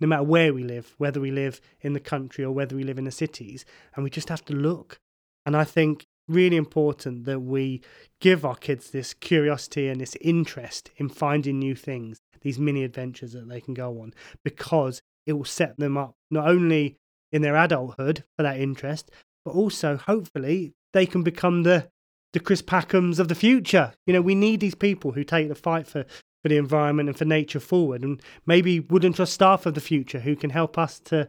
no 0.00 0.06
matter 0.06 0.22
where 0.22 0.52
we 0.52 0.62
live, 0.62 0.94
whether 0.98 1.20
we 1.20 1.30
live 1.30 1.60
in 1.80 1.92
the 1.92 2.00
country 2.00 2.44
or 2.44 2.52
whether 2.52 2.76
we 2.76 2.84
live 2.84 2.98
in 2.98 3.04
the 3.04 3.10
cities, 3.10 3.64
and 3.94 4.04
we 4.04 4.10
just 4.10 4.28
have 4.28 4.44
to 4.46 4.52
look. 4.52 4.98
And 5.44 5.56
I 5.56 5.64
think 5.64 6.06
really 6.28 6.56
important 6.56 7.24
that 7.24 7.40
we 7.40 7.82
give 8.20 8.44
our 8.44 8.56
kids 8.56 8.90
this 8.90 9.14
curiosity 9.14 9.88
and 9.88 10.00
this 10.00 10.16
interest 10.20 10.90
in 10.96 11.08
finding 11.08 11.58
new 11.58 11.74
things, 11.74 12.18
these 12.40 12.58
mini 12.58 12.84
adventures 12.84 13.32
that 13.32 13.48
they 13.48 13.60
can 13.60 13.74
go 13.74 14.00
on, 14.00 14.12
because 14.44 15.00
it 15.24 15.34
will 15.34 15.44
set 15.44 15.76
them 15.78 15.96
up 15.96 16.14
not 16.30 16.48
only 16.48 16.96
in 17.32 17.42
their 17.42 17.56
adulthood 17.56 18.24
for 18.36 18.42
that 18.42 18.58
interest, 18.58 19.10
but 19.44 19.52
also 19.52 19.96
hopefully 19.96 20.72
they 20.92 21.06
can 21.06 21.22
become 21.22 21.62
the 21.62 21.88
the 22.32 22.40
Chris 22.40 22.60
Packhams 22.60 23.18
of 23.18 23.28
the 23.28 23.34
future. 23.34 23.94
You 24.06 24.12
know, 24.12 24.20
we 24.20 24.34
need 24.34 24.60
these 24.60 24.74
people 24.74 25.12
who 25.12 25.24
take 25.24 25.48
the 25.48 25.54
fight 25.54 25.86
for 25.86 26.04
for 26.46 26.50
the 26.50 26.56
environment 26.58 27.08
and 27.08 27.18
for 27.18 27.24
nature 27.24 27.58
forward, 27.58 28.04
and 28.04 28.22
maybe 28.46 28.78
Woodland 28.78 29.16
Trust 29.16 29.32
staff 29.32 29.66
of 29.66 29.74
the 29.74 29.80
future 29.80 30.20
who 30.20 30.36
can 30.36 30.50
help 30.50 30.78
us 30.78 31.00
to 31.00 31.28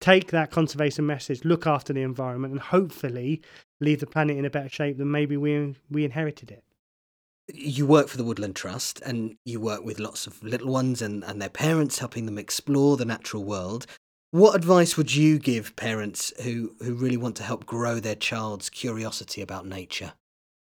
take 0.00 0.30
that 0.30 0.50
conservation 0.50 1.04
message, 1.04 1.44
look 1.44 1.66
after 1.66 1.92
the 1.92 2.00
environment, 2.00 2.52
and 2.52 2.62
hopefully 2.62 3.42
leave 3.82 4.00
the 4.00 4.06
planet 4.06 4.38
in 4.38 4.46
a 4.46 4.50
better 4.50 4.70
shape 4.70 4.96
than 4.96 5.10
maybe 5.10 5.36
we 5.36 5.76
we 5.90 6.02
inherited 6.02 6.50
it. 6.50 6.64
You 7.52 7.84
work 7.84 8.08
for 8.08 8.16
the 8.16 8.24
Woodland 8.24 8.56
Trust 8.56 9.02
and 9.04 9.36
you 9.44 9.60
work 9.60 9.84
with 9.84 10.00
lots 10.00 10.26
of 10.26 10.42
little 10.42 10.72
ones 10.72 11.02
and, 11.02 11.22
and 11.24 11.42
their 11.42 11.50
parents, 11.50 11.98
helping 11.98 12.24
them 12.24 12.38
explore 12.38 12.96
the 12.96 13.04
natural 13.04 13.44
world. 13.44 13.86
What 14.30 14.54
advice 14.54 14.96
would 14.96 15.14
you 15.14 15.38
give 15.38 15.76
parents 15.76 16.32
who, 16.42 16.74
who 16.80 16.94
really 16.94 17.18
want 17.18 17.36
to 17.36 17.42
help 17.42 17.66
grow 17.66 18.00
their 18.00 18.14
child's 18.14 18.70
curiosity 18.70 19.42
about 19.42 19.66
nature? 19.66 20.14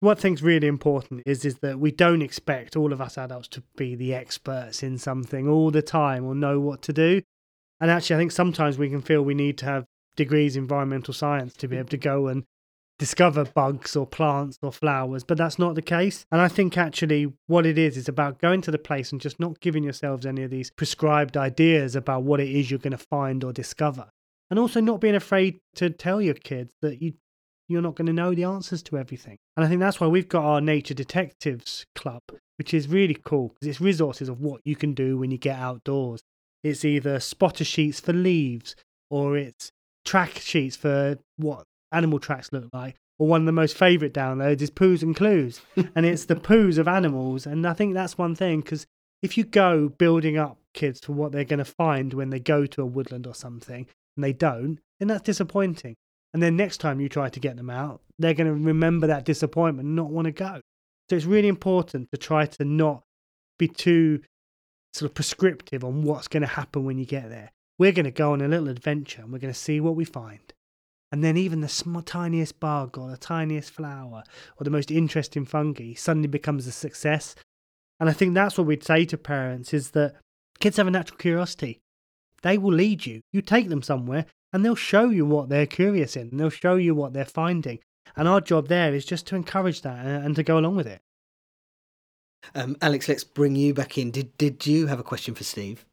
What 0.00 0.16
I 0.16 0.20
think's 0.22 0.40
really 0.40 0.66
important 0.66 1.22
is 1.26 1.44
is 1.44 1.56
that 1.56 1.78
we 1.78 1.90
don't 1.90 2.22
expect 2.22 2.74
all 2.74 2.94
of 2.94 3.02
us 3.02 3.18
adults 3.18 3.48
to 3.48 3.62
be 3.76 3.94
the 3.94 4.14
experts 4.14 4.82
in 4.82 4.96
something 4.96 5.46
all 5.46 5.70
the 5.70 5.82
time 5.82 6.24
or 6.24 6.34
know 6.34 6.58
what 6.58 6.80
to 6.82 6.92
do. 6.94 7.20
And 7.80 7.90
actually, 7.90 8.16
I 8.16 8.18
think 8.20 8.32
sometimes 8.32 8.78
we 8.78 8.88
can 8.88 9.02
feel 9.02 9.22
we 9.22 9.34
need 9.34 9.58
to 9.58 9.66
have 9.66 9.84
degrees 10.16 10.56
in 10.56 10.62
environmental 10.62 11.12
science 11.12 11.52
to 11.54 11.68
be 11.68 11.76
able 11.76 11.90
to 11.90 11.98
go 11.98 12.28
and 12.28 12.44
discover 12.98 13.44
bugs 13.44 13.94
or 13.94 14.06
plants 14.06 14.58
or 14.62 14.72
flowers, 14.72 15.22
but 15.22 15.36
that's 15.36 15.58
not 15.58 15.74
the 15.74 15.82
case. 15.82 16.24
And 16.32 16.40
I 16.40 16.48
think 16.48 16.78
actually 16.78 17.32
what 17.46 17.66
it 17.66 17.76
is 17.76 17.98
is 17.98 18.08
about 18.08 18.38
going 18.38 18.62
to 18.62 18.70
the 18.70 18.78
place 18.78 19.12
and 19.12 19.20
just 19.20 19.38
not 19.38 19.60
giving 19.60 19.84
yourselves 19.84 20.24
any 20.24 20.42
of 20.42 20.50
these 20.50 20.70
prescribed 20.70 21.36
ideas 21.36 21.94
about 21.94 22.22
what 22.22 22.40
it 22.40 22.48
is 22.48 22.70
you're 22.70 22.78
going 22.78 22.90
to 22.92 22.98
find 22.98 23.44
or 23.44 23.52
discover. 23.52 24.10
And 24.50 24.58
also 24.58 24.80
not 24.80 25.00
being 25.00 25.14
afraid 25.14 25.60
to 25.76 25.90
tell 25.90 26.22
your 26.22 26.34
kids 26.34 26.74
that 26.80 27.02
you 27.02 27.14
you're 27.70 27.82
not 27.82 27.94
going 27.94 28.06
to 28.06 28.12
know 28.12 28.34
the 28.34 28.44
answers 28.44 28.82
to 28.84 28.98
everything. 28.98 29.38
And 29.56 29.64
I 29.64 29.68
think 29.68 29.80
that's 29.80 30.00
why 30.00 30.06
we've 30.06 30.28
got 30.28 30.44
our 30.44 30.60
Nature 30.60 30.94
Detectives 30.94 31.86
Club, 31.94 32.22
which 32.58 32.74
is 32.74 32.88
really 32.88 33.16
cool 33.24 33.48
because 33.48 33.68
it's 33.68 33.80
resources 33.80 34.28
of 34.28 34.40
what 34.40 34.60
you 34.64 34.76
can 34.76 34.92
do 34.92 35.16
when 35.16 35.30
you 35.30 35.38
get 35.38 35.58
outdoors. 35.58 36.20
It's 36.62 36.84
either 36.84 37.20
spotter 37.20 37.64
sheets 37.64 38.00
for 38.00 38.12
leaves 38.12 38.76
or 39.10 39.36
it's 39.36 39.70
track 40.04 40.38
sheets 40.38 40.76
for 40.76 41.18
what 41.36 41.64
animal 41.92 42.18
tracks 42.18 42.52
look 42.52 42.68
like. 42.72 42.96
Or 43.18 43.28
one 43.28 43.42
of 43.42 43.46
the 43.46 43.52
most 43.52 43.76
favourite 43.76 44.14
downloads 44.14 44.62
is 44.62 44.70
Poos 44.70 45.02
and 45.02 45.14
Clues, 45.14 45.60
and 45.94 46.06
it's 46.06 46.24
the 46.24 46.36
poos 46.36 46.78
of 46.78 46.88
animals. 46.88 47.46
And 47.46 47.66
I 47.66 47.74
think 47.74 47.92
that's 47.92 48.16
one 48.16 48.34
thing 48.34 48.60
because 48.60 48.86
if 49.22 49.36
you 49.36 49.44
go 49.44 49.90
building 49.90 50.38
up 50.38 50.58
kids 50.72 51.00
for 51.00 51.12
what 51.12 51.30
they're 51.32 51.44
going 51.44 51.58
to 51.58 51.64
find 51.64 52.14
when 52.14 52.30
they 52.30 52.40
go 52.40 52.64
to 52.64 52.82
a 52.82 52.86
woodland 52.86 53.26
or 53.26 53.34
something, 53.34 53.86
and 54.16 54.24
they 54.24 54.32
don't, 54.32 54.78
then 54.98 55.08
that's 55.08 55.22
disappointing. 55.22 55.96
And 56.32 56.42
then 56.42 56.56
next 56.56 56.78
time 56.78 57.00
you 57.00 57.08
try 57.08 57.28
to 57.28 57.40
get 57.40 57.56
them 57.56 57.70
out, 57.70 58.00
they're 58.18 58.34
going 58.34 58.46
to 58.46 58.66
remember 58.66 59.06
that 59.08 59.24
disappointment 59.24 59.86
and 59.86 59.96
not 59.96 60.10
want 60.10 60.26
to 60.26 60.32
go. 60.32 60.60
So 61.08 61.16
it's 61.16 61.24
really 61.24 61.48
important 61.48 62.08
to 62.12 62.18
try 62.18 62.46
to 62.46 62.64
not 62.64 63.02
be 63.58 63.66
too 63.66 64.20
sort 64.92 65.10
of 65.10 65.14
prescriptive 65.14 65.84
on 65.84 66.02
what's 66.02 66.28
going 66.28 66.42
to 66.42 66.46
happen 66.46 66.84
when 66.84 66.98
you 66.98 67.06
get 67.06 67.28
there. 67.28 67.50
We're 67.78 67.92
going 67.92 68.04
to 68.04 68.10
go 68.10 68.32
on 68.32 68.40
a 68.40 68.48
little 68.48 68.68
adventure 68.68 69.22
and 69.22 69.32
we're 69.32 69.38
going 69.38 69.52
to 69.52 69.58
see 69.58 69.80
what 69.80 69.96
we 69.96 70.04
find. 70.04 70.52
And 71.12 71.24
then 71.24 71.36
even 71.36 71.60
the 71.60 71.68
small, 71.68 72.02
tiniest 72.02 72.60
bug 72.60 72.96
or 72.96 73.10
the 73.10 73.16
tiniest 73.16 73.72
flower 73.72 74.22
or 74.58 74.64
the 74.64 74.70
most 74.70 74.90
interesting 74.90 75.44
fungi 75.44 75.94
suddenly 75.94 76.28
becomes 76.28 76.66
a 76.66 76.72
success. 76.72 77.34
And 77.98 78.08
I 78.08 78.12
think 78.12 78.34
that's 78.34 78.56
what 78.56 78.66
we'd 78.66 78.84
say 78.84 79.04
to 79.06 79.18
parents 79.18 79.74
is 79.74 79.90
that 79.90 80.14
kids 80.60 80.76
have 80.76 80.86
a 80.86 80.90
natural 80.90 81.18
curiosity. 81.18 81.80
They 82.42 82.56
will 82.58 82.72
lead 82.72 83.06
you. 83.06 83.22
You 83.32 83.42
take 83.42 83.68
them 83.68 83.82
somewhere 83.82 84.26
and 84.52 84.64
they'll 84.64 84.74
show 84.74 85.10
you 85.10 85.24
what 85.24 85.48
they're 85.48 85.66
curious 85.66 86.16
in 86.16 86.36
they'll 86.36 86.50
show 86.50 86.76
you 86.76 86.94
what 86.94 87.12
they're 87.12 87.24
finding. 87.24 87.78
And 88.16 88.26
our 88.26 88.40
job 88.40 88.68
there 88.68 88.92
is 88.94 89.04
just 89.04 89.26
to 89.28 89.36
encourage 89.36 89.82
that 89.82 90.04
and 90.04 90.34
to 90.36 90.42
go 90.42 90.58
along 90.58 90.76
with 90.76 90.86
it. 90.86 91.00
Um, 92.54 92.76
Alex, 92.82 93.08
let's 93.08 93.24
bring 93.24 93.54
you 93.54 93.72
back 93.74 93.98
in. 93.98 94.10
Did 94.10 94.36
did 94.36 94.66
you 94.66 94.86
have 94.86 94.98
a 94.98 95.04
question 95.04 95.34
for 95.34 95.44
Steve? 95.44 95.86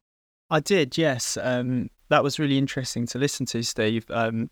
I 0.50 0.60
did, 0.60 0.98
yes. 0.98 1.38
Um, 1.40 1.90
that 2.10 2.24
was 2.24 2.40
really 2.40 2.58
interesting 2.58 3.06
to 3.08 3.20
listen 3.20 3.46
to, 3.48 3.64
Steve. 3.64 4.06
Um, 4.10 4.50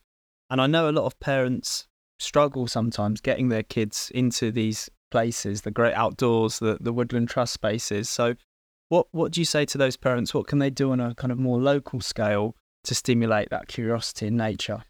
and 0.49 0.61
I 0.61 0.67
know 0.67 0.89
a 0.89 0.91
lot 0.91 1.05
of 1.05 1.19
parents 1.19 1.87
struggle 2.19 2.67
sometimes 2.67 3.21
getting 3.21 3.49
their 3.49 3.63
kids 3.63 4.11
into 4.13 4.51
these 4.51 4.89
places, 5.09 5.61
the 5.61 5.71
great 5.71 5.93
outdoors, 5.93 6.59
the, 6.59 6.77
the 6.81 6.91
woodland 6.91 7.29
trust 7.29 7.53
spaces. 7.53 8.09
So, 8.09 8.35
what, 8.89 9.07
what 9.11 9.31
do 9.31 9.41
you 9.41 9.45
say 9.45 9.65
to 9.65 9.77
those 9.77 9.97
parents? 9.97 10.33
What 10.33 10.47
can 10.47 10.59
they 10.59 10.69
do 10.69 10.91
on 10.91 10.99
a 10.99 11.15
kind 11.15 11.31
of 11.31 11.39
more 11.39 11.59
local 11.59 12.01
scale 12.01 12.55
to 12.85 12.95
stimulate 12.95 13.49
that 13.49 13.67
curiosity 13.67 14.27
in 14.27 14.37
nature? 14.37 14.83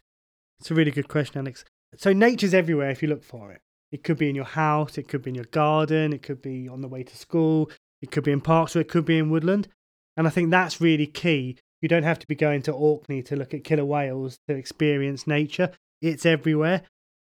It's 0.60 0.70
a 0.70 0.74
really 0.74 0.90
good 0.90 1.08
question, 1.08 1.40
Alex. 1.40 1.64
So, 1.96 2.12
nature's 2.12 2.54
everywhere 2.54 2.90
if 2.90 3.02
you 3.02 3.08
look 3.08 3.22
for 3.22 3.52
it. 3.52 3.60
It 3.92 4.04
could 4.04 4.18
be 4.18 4.28
in 4.28 4.34
your 4.34 4.44
house, 4.44 4.98
it 4.98 5.08
could 5.08 5.22
be 5.22 5.30
in 5.30 5.36
your 5.36 5.44
garden, 5.44 6.12
it 6.12 6.22
could 6.22 6.42
be 6.42 6.68
on 6.68 6.80
the 6.80 6.88
way 6.88 7.02
to 7.02 7.16
school, 7.16 7.70
it 8.02 8.10
could 8.10 8.24
be 8.24 8.32
in 8.32 8.40
parks, 8.40 8.74
or 8.74 8.80
it 8.80 8.88
could 8.88 9.04
be 9.04 9.18
in 9.18 9.30
woodland. 9.30 9.68
And 10.16 10.26
I 10.26 10.30
think 10.30 10.50
that's 10.50 10.80
really 10.80 11.06
key 11.06 11.58
you 11.80 11.88
don't 11.88 12.02
have 12.02 12.18
to 12.20 12.26
be 12.26 12.34
going 12.34 12.62
to 12.62 12.72
Orkney 12.72 13.22
to 13.22 13.36
look 13.36 13.54
at 13.54 13.64
killer 13.64 13.84
whales 13.84 14.38
to 14.48 14.54
experience 14.54 15.26
nature. 15.26 15.70
It's 16.00 16.26
everywhere. 16.26 16.82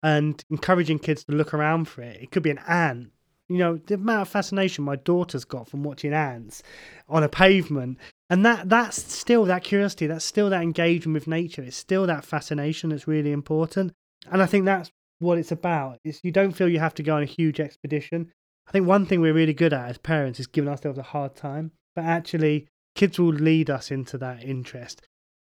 And 0.02 0.42
encouraging 0.50 1.00
kids 1.00 1.24
to 1.24 1.32
look 1.32 1.52
around 1.52 1.88
for 1.88 2.02
it. 2.02 2.22
It 2.22 2.30
could 2.30 2.42
be 2.42 2.50
an 2.50 2.60
ant. 2.66 3.10
You 3.48 3.58
know, 3.58 3.76
the 3.76 3.94
amount 3.94 4.22
of 4.22 4.28
fascination 4.28 4.84
my 4.84 4.96
daughter's 4.96 5.44
got 5.44 5.68
from 5.68 5.82
watching 5.82 6.12
ants 6.12 6.62
on 7.08 7.22
a 7.22 7.28
pavement. 7.28 7.98
And 8.28 8.44
that 8.44 8.68
that's 8.68 9.00
still 9.12 9.44
that 9.44 9.62
curiosity, 9.62 10.06
that's 10.06 10.24
still 10.24 10.50
that 10.50 10.62
engagement 10.62 11.14
with 11.14 11.28
nature. 11.28 11.62
It's 11.62 11.76
still 11.76 12.06
that 12.06 12.24
fascination 12.24 12.90
that's 12.90 13.06
really 13.06 13.32
important. 13.32 13.92
And 14.30 14.42
I 14.42 14.46
think 14.46 14.64
that's 14.64 14.90
what 15.18 15.38
it's 15.38 15.52
about. 15.52 15.98
Is 16.04 16.20
you 16.22 16.32
don't 16.32 16.52
feel 16.52 16.68
you 16.68 16.80
have 16.80 16.94
to 16.94 17.02
go 17.02 17.16
on 17.16 17.22
a 17.22 17.26
huge 17.26 17.60
expedition. 17.60 18.32
I 18.66 18.72
think 18.72 18.86
one 18.86 19.06
thing 19.06 19.20
we're 19.20 19.32
really 19.32 19.54
good 19.54 19.72
at 19.72 19.88
as 19.88 19.98
parents 19.98 20.40
is 20.40 20.48
giving 20.48 20.68
ourselves 20.68 20.98
a 20.98 21.02
hard 21.02 21.36
time. 21.36 21.70
But 21.94 22.04
actually 22.04 22.66
kids 22.94 23.18
will 23.18 23.32
lead 23.32 23.70
us 23.70 23.90
into 23.90 24.18
that 24.18 24.42
interest. 24.42 25.02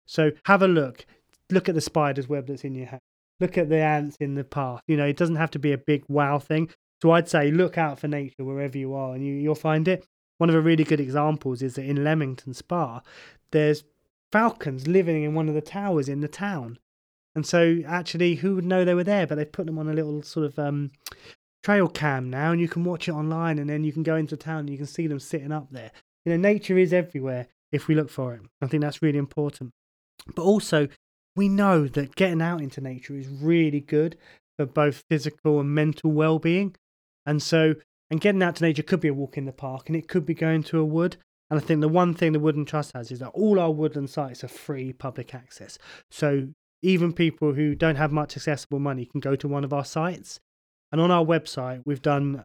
So 0.07 0.31
have 0.45 0.63
a 0.63 0.67
look. 0.67 1.05
Look 1.51 1.69
at 1.69 1.75
the 1.75 1.81
spider's 1.81 2.27
web 2.27 2.47
that's 2.47 2.63
in 2.63 2.75
your 2.75 2.87
hand. 2.87 3.01
Look 3.39 3.57
at 3.57 3.69
the 3.69 3.81
ants 3.81 4.17
in 4.19 4.35
the 4.35 4.43
path. 4.43 4.81
You 4.87 4.97
know, 4.97 5.05
it 5.05 5.17
doesn't 5.17 5.35
have 5.35 5.51
to 5.51 5.59
be 5.59 5.71
a 5.71 5.77
big 5.77 6.03
wow 6.07 6.39
thing. 6.39 6.69
So 7.01 7.11
I'd 7.11 7.29
say 7.29 7.51
look 7.51 7.77
out 7.77 7.99
for 7.99 8.07
nature 8.07 8.43
wherever 8.43 8.77
you 8.77 8.93
are 8.93 9.13
and 9.13 9.25
you, 9.25 9.33
you'll 9.33 9.55
find 9.55 9.87
it. 9.87 10.05
One 10.41 10.49
of 10.49 10.55
the 10.55 10.61
really 10.61 10.83
good 10.83 10.99
examples 10.99 11.61
is 11.61 11.75
that 11.75 11.85
in 11.85 12.03
Leamington 12.03 12.55
Spa, 12.55 13.01
there's 13.51 13.83
falcons 14.31 14.87
living 14.87 15.21
in 15.21 15.35
one 15.35 15.47
of 15.47 15.53
the 15.53 15.61
towers 15.61 16.09
in 16.09 16.21
the 16.21 16.27
town. 16.27 16.79
And 17.35 17.45
so 17.45 17.83
actually, 17.85 18.33
who 18.33 18.55
would 18.55 18.65
know 18.65 18.83
they 18.83 18.95
were 18.95 19.03
there? 19.03 19.27
But 19.27 19.35
they've 19.35 19.51
put 19.51 19.67
them 19.67 19.77
on 19.77 19.87
a 19.87 19.93
little 19.93 20.23
sort 20.23 20.47
of 20.47 20.57
um, 20.57 20.93
trail 21.63 21.87
cam 21.87 22.31
now, 22.31 22.51
and 22.51 22.59
you 22.59 22.67
can 22.67 22.83
watch 22.83 23.07
it 23.07 23.11
online, 23.11 23.59
and 23.59 23.69
then 23.69 23.83
you 23.83 23.93
can 23.93 24.01
go 24.01 24.15
into 24.15 24.35
town 24.35 24.61
and 24.61 24.71
you 24.71 24.77
can 24.77 24.87
see 24.87 25.05
them 25.05 25.19
sitting 25.19 25.51
up 25.51 25.67
there. 25.69 25.91
You 26.25 26.31
know, 26.31 26.37
nature 26.37 26.75
is 26.75 26.91
everywhere 26.91 27.45
if 27.71 27.87
we 27.87 27.93
look 27.93 28.09
for 28.09 28.33
it. 28.33 28.41
I 28.63 28.65
think 28.65 28.81
that's 28.81 29.03
really 29.03 29.19
important. 29.19 29.69
But 30.35 30.41
also, 30.41 30.87
we 31.35 31.49
know 31.49 31.87
that 31.87 32.15
getting 32.15 32.41
out 32.41 32.61
into 32.61 32.81
nature 32.81 33.15
is 33.15 33.27
really 33.27 33.79
good 33.79 34.17
for 34.57 34.65
both 34.65 35.03
physical 35.07 35.59
and 35.59 35.69
mental 35.69 36.11
well 36.11 36.39
being. 36.39 36.75
And 37.27 37.43
so, 37.43 37.75
and 38.11 38.19
getting 38.19 38.43
out 38.43 38.57
to 38.57 38.63
nature 38.63 38.83
could 38.83 38.99
be 38.99 39.07
a 39.07 39.13
walk 39.13 39.37
in 39.37 39.45
the 39.45 39.53
park 39.53 39.87
and 39.87 39.95
it 39.95 40.09
could 40.09 40.25
be 40.25 40.33
going 40.33 40.61
to 40.63 40.79
a 40.79 40.85
wood. 40.85 41.15
And 41.49 41.59
I 41.59 41.63
think 41.63 41.79
the 41.79 41.87
one 41.87 42.13
thing 42.13 42.33
the 42.33 42.39
Woodland 42.39 42.67
Trust 42.67 42.91
has 42.93 43.09
is 43.09 43.19
that 43.19 43.29
all 43.29 43.59
our 43.59 43.71
woodland 43.71 44.09
sites 44.09 44.43
are 44.43 44.49
free 44.49 44.91
public 44.93 45.33
access. 45.33 45.77
So 46.11 46.49
even 46.81 47.13
people 47.13 47.53
who 47.53 47.73
don't 47.73 47.95
have 47.95 48.11
much 48.11 48.35
accessible 48.35 48.79
money 48.79 49.05
can 49.05 49.21
go 49.21 49.35
to 49.37 49.47
one 49.47 49.63
of 49.63 49.73
our 49.73 49.85
sites. 49.85 50.39
And 50.91 50.99
on 50.99 51.09
our 51.09 51.23
website, 51.23 51.83
we've 51.85 52.01
done 52.01 52.43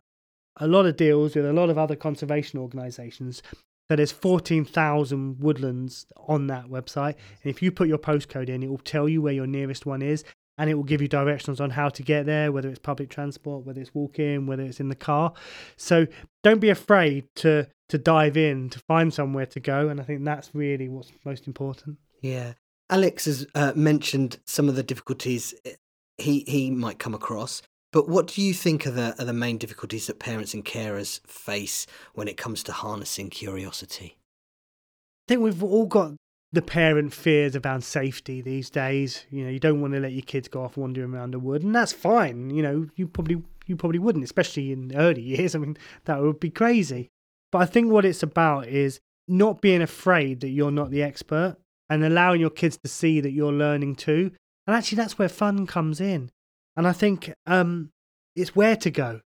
a 0.56 0.68
lot 0.68 0.86
of 0.86 0.96
deals 0.96 1.34
with 1.34 1.44
a 1.44 1.52
lot 1.52 1.68
of 1.68 1.78
other 1.78 1.96
conservation 1.96 2.60
organisations. 2.60 3.42
So 3.90 3.96
there's 3.96 4.12
14,000 4.12 5.40
woodlands 5.40 6.06
on 6.16 6.46
that 6.46 6.66
website. 6.66 7.14
And 7.42 7.50
if 7.50 7.60
you 7.60 7.72
put 7.72 7.88
your 7.88 7.98
postcode 7.98 8.48
in, 8.48 8.62
it 8.62 8.70
will 8.70 8.78
tell 8.78 9.08
you 9.08 9.20
where 9.20 9.32
your 9.32 9.46
nearest 9.46 9.84
one 9.84 10.02
is 10.02 10.24
and 10.58 10.70
it 10.70 10.74
will 10.74 10.84
give 10.84 11.02
you 11.02 11.08
directions 11.08 11.60
on 11.60 11.70
how 11.70 11.88
to 11.88 12.02
get 12.02 12.26
there, 12.26 12.50
whether 12.50 12.68
it's 12.68 12.78
public 12.78 13.10
transport, 13.10 13.64
whether 13.64 13.80
it's 13.80 13.94
walking, 13.94 14.46
whether 14.46 14.62
it's 14.62 14.80
in 14.80 14.88
the 14.88 14.94
car. 14.94 15.32
So 15.76 16.06
don't 16.42 16.60
be 16.60 16.70
afraid 16.70 17.26
to 17.36 17.68
to 17.88 17.98
dive 17.98 18.36
in 18.36 18.68
to 18.70 18.80
find 18.80 19.14
somewhere 19.14 19.46
to 19.46 19.60
go, 19.60 19.88
and 19.88 20.00
I 20.00 20.04
think 20.04 20.24
that's 20.24 20.50
really 20.52 20.88
what's 20.88 21.12
most 21.24 21.46
important. 21.46 21.98
Yeah, 22.20 22.54
Alex 22.90 23.26
has 23.26 23.46
uh, 23.54 23.72
mentioned 23.76 24.38
some 24.44 24.68
of 24.68 24.76
the 24.76 24.82
difficulties 24.82 25.54
eh, 25.64 25.72
he 26.18 26.44
he 26.46 26.70
might 26.70 26.98
come 26.98 27.14
across. 27.14 27.62
But 27.92 28.08
what 28.08 28.26
do 28.26 28.42
you 28.42 28.52
think 28.52 28.86
are 28.86 28.90
the 28.90 29.14
are 29.20 29.24
the 29.24 29.32
main 29.32 29.58
difficulties 29.58 30.06
that 30.06 30.18
parents 30.18 30.54
and 30.54 30.64
carers 30.64 31.26
face 31.26 31.86
when 32.14 32.28
it 32.28 32.36
comes 32.36 32.62
to 32.64 32.72
harnessing 32.72 33.30
curiosity? 33.30 34.16
I 34.18 35.24
think 35.28 35.40
we've 35.40 35.62
all 35.62 35.86
got 35.86 36.12
the 36.52 36.62
parent 36.62 37.12
fears 37.12 37.56
around 37.56 37.82
safety 37.82 38.40
these 38.40 38.70
days. 38.70 39.26
You 39.30 39.44
know, 39.44 39.50
you 39.50 39.60
don't 39.60 39.80
want 39.80 39.94
to 39.94 40.00
let 40.00 40.12
your 40.12 40.22
kids 40.22 40.48
go 40.48 40.62
off 40.62 40.76
wandering 40.76 41.12
around 41.12 41.32
the 41.32 41.38
wood, 41.38 41.62
and 41.62 41.74
that's 41.74 41.92
fine. 41.92 42.50
You 42.50 42.62
know, 42.62 42.86
you 42.96 43.08
probably 43.08 43.42
you 43.66 43.76
probably 43.76 43.98
wouldn't, 43.98 44.24
especially 44.24 44.72
in 44.72 44.94
early 44.96 45.22
years. 45.36 45.54
I 45.54 45.58
mean, 45.58 45.76
that 46.04 46.20
would 46.20 46.40
be 46.40 46.50
crazy. 46.50 47.08
But 47.52 47.58
I 47.62 47.66
think 47.66 47.90
what 47.90 48.04
it's 48.04 48.22
about 48.22 48.66
is 48.66 49.00
not 49.28 49.60
being 49.60 49.82
afraid 49.82 50.40
that 50.40 50.48
you're 50.48 50.70
not 50.70 50.90
the 50.90 51.02
expert 51.02 51.56
and 51.88 52.04
allowing 52.04 52.40
your 52.40 52.50
kids 52.50 52.76
to 52.78 52.88
see 52.88 53.20
that 53.20 53.32
you're 53.32 53.52
learning 53.52 53.96
too. 53.96 54.32
And 54.66 54.74
actually, 54.74 54.96
that's 54.96 55.18
where 55.18 55.28
fun 55.28 55.66
comes 55.66 56.00
in. 56.00 56.30
And 56.76 56.86
I 56.86 56.92
think 56.92 57.32
um, 57.46 57.90
it's 58.34 58.54
where 58.54 58.76
to 58.76 58.90
go, 58.90 59.20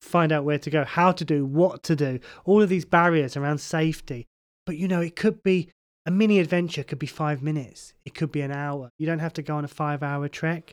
find 0.00 0.32
out 0.32 0.44
where 0.44 0.58
to 0.58 0.70
go, 0.70 0.84
how 0.84 1.12
to 1.12 1.24
do, 1.24 1.44
what 1.44 1.82
to 1.84 1.96
do, 1.96 2.18
all 2.44 2.62
of 2.62 2.68
these 2.68 2.84
barriers 2.84 3.36
around 3.36 3.58
safety. 3.58 4.26
But 4.66 4.76
you 4.76 4.88
know, 4.88 5.00
it 5.00 5.16
could 5.16 5.42
be 5.42 5.70
a 6.08 6.10
mini 6.10 6.38
adventure 6.38 6.82
could 6.82 6.98
be 6.98 7.06
five 7.06 7.42
minutes, 7.42 7.92
it 8.06 8.14
could 8.14 8.32
be 8.32 8.40
an 8.40 8.50
hour. 8.50 8.90
You 8.96 9.04
don't 9.04 9.18
have 9.18 9.34
to 9.34 9.42
go 9.42 9.56
on 9.56 9.64
a 9.66 9.68
five 9.68 10.02
hour 10.02 10.26
trek. 10.26 10.72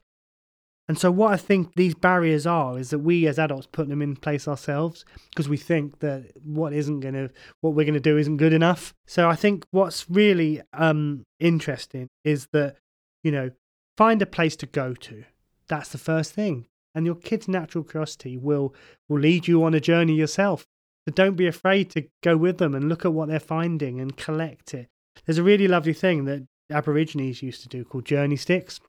And 0.88 0.98
so, 0.98 1.12
what 1.12 1.34
I 1.34 1.36
think 1.36 1.74
these 1.75 1.94
barriers 1.94 2.48
are 2.48 2.80
is 2.80 2.89
that 2.92 3.00
we 3.00 3.27
as 3.27 3.38
adults 3.38 3.68
put 3.70 3.89
them 3.89 4.01
in 4.01 4.15
place 4.15 4.48
ourselves 4.48 5.04
because 5.30 5.50
we 5.50 5.58
think 5.58 6.00
that 6.00 6.32
what 6.42 6.72
isn't 6.72 7.01
going 7.01 7.15
to, 7.15 7.32
what 7.60 7.74
we're 7.74 7.84
going 7.84 7.96
to 7.96 8.00
do 8.00 8.18
isn't 8.18 8.38
good 8.38 8.54
enough. 8.54 8.94
So, 9.08 9.30
I 9.30 9.36
think 9.36 9.65
what's 9.72 10.10
really 10.10 10.62
um, 10.72 11.25
interesting 11.42 12.08
is 12.24 12.48
that, 12.54 12.77
you 13.22 13.32
know, 13.32 13.51
find 13.98 14.22
a 14.22 14.25
place 14.25 14.56
to 14.58 14.65
go 14.65 14.94
to. 14.94 15.25
That's 15.68 15.89
the 15.89 15.98
first 15.98 16.32
thing. 16.32 16.68
And 16.94 17.06
your 17.06 17.15
kid's 17.15 17.50
natural 17.50 17.84
curiosity 17.84 18.38
will, 18.38 18.74
will 19.10 19.20
lead 19.20 19.50
you 19.50 19.65
on 19.65 19.74
a 19.74 19.82
journey 19.82 20.13
yourself. 20.13 20.65
So, 21.06 21.13
don't 21.13 21.36
be 21.36 21.48
afraid 21.48 21.89
to 21.89 22.08
go 22.24 22.38
with 22.38 22.58
them 22.58 22.74
and 22.74 22.88
look 22.88 23.04
at 23.04 23.12
what 23.12 23.27
they're 23.27 23.42
finding 23.42 24.00
and 24.00 24.15
collect 24.15 24.74
it 24.74 24.88
there's 25.25 25.38
a 25.38 25.43
really 25.43 25.67
lovely 25.67 25.93
thing 25.93 26.25
that 26.25 26.45
Aborigines 26.69 27.41
used 27.41 27.62
to 27.62 27.69
do 27.69 27.86
called 27.86 28.05
journey 28.05 28.36
sticks. 28.36 28.80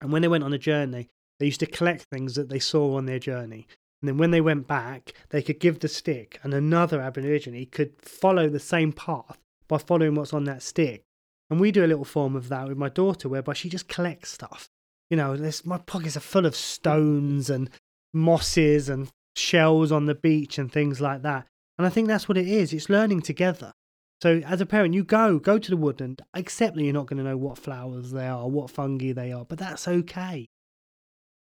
And 0.00 0.12
when 0.12 0.22
they 0.22 0.28
went 0.28 0.44
on 0.44 0.52
a 0.52 0.58
journey, 0.58 1.08
they 1.38 1.46
used 1.46 1.60
to 1.60 1.66
collect 1.66 2.04
things 2.04 2.34
that 2.34 2.48
they 2.48 2.58
saw 2.58 2.96
on 2.96 3.06
their 3.06 3.18
journey. 3.18 3.66
And 4.00 4.08
then 4.08 4.16
when 4.16 4.30
they 4.30 4.40
went 4.40 4.66
back, 4.66 5.12
they 5.28 5.42
could 5.42 5.60
give 5.60 5.80
the 5.80 5.88
stick, 5.88 6.40
and 6.42 6.54
another 6.54 7.00
Aborigine 7.00 7.66
could 7.70 7.92
follow 8.00 8.48
the 8.48 8.58
same 8.58 8.92
path 8.92 9.38
by 9.68 9.78
following 9.78 10.14
what's 10.14 10.32
on 10.32 10.44
that 10.44 10.62
stick. 10.62 11.02
And 11.50 11.60
we 11.60 11.70
do 11.72 11.84
a 11.84 11.88
little 11.88 12.04
form 12.04 12.36
of 12.36 12.48
that 12.48 12.68
with 12.68 12.78
my 12.78 12.88
daughter, 12.88 13.28
whereby 13.28 13.52
she 13.52 13.68
just 13.68 13.88
collects 13.88 14.30
stuff. 14.30 14.68
You 15.10 15.16
know, 15.16 15.36
this, 15.36 15.66
my 15.66 15.78
pockets 15.78 16.16
are 16.16 16.20
full 16.20 16.46
of 16.46 16.56
stones 16.56 17.50
and 17.50 17.68
mosses 18.14 18.88
and 18.88 19.10
shells 19.36 19.92
on 19.92 20.06
the 20.06 20.14
beach 20.14 20.58
and 20.58 20.70
things 20.70 21.00
like 21.00 21.22
that. 21.22 21.46
And 21.76 21.86
I 21.86 21.90
think 21.90 22.08
that's 22.08 22.28
what 22.28 22.38
it 22.38 22.46
is. 22.46 22.72
It's 22.72 22.88
learning 22.88 23.22
together. 23.22 23.72
So 24.22 24.42
as 24.44 24.60
a 24.60 24.66
parent, 24.66 24.94
you 24.94 25.02
go, 25.02 25.38
go 25.38 25.58
to 25.58 25.70
the 25.70 25.76
woodland, 25.76 26.22
accept 26.34 26.76
that 26.76 26.84
you're 26.84 26.92
not 26.92 27.06
going 27.06 27.18
to 27.18 27.28
know 27.28 27.38
what 27.38 27.58
flowers 27.58 28.12
they 28.12 28.26
are, 28.26 28.48
what 28.48 28.70
fungi 28.70 29.12
they 29.12 29.32
are, 29.32 29.46
but 29.46 29.58
that's 29.58 29.88
okay. 29.88 30.46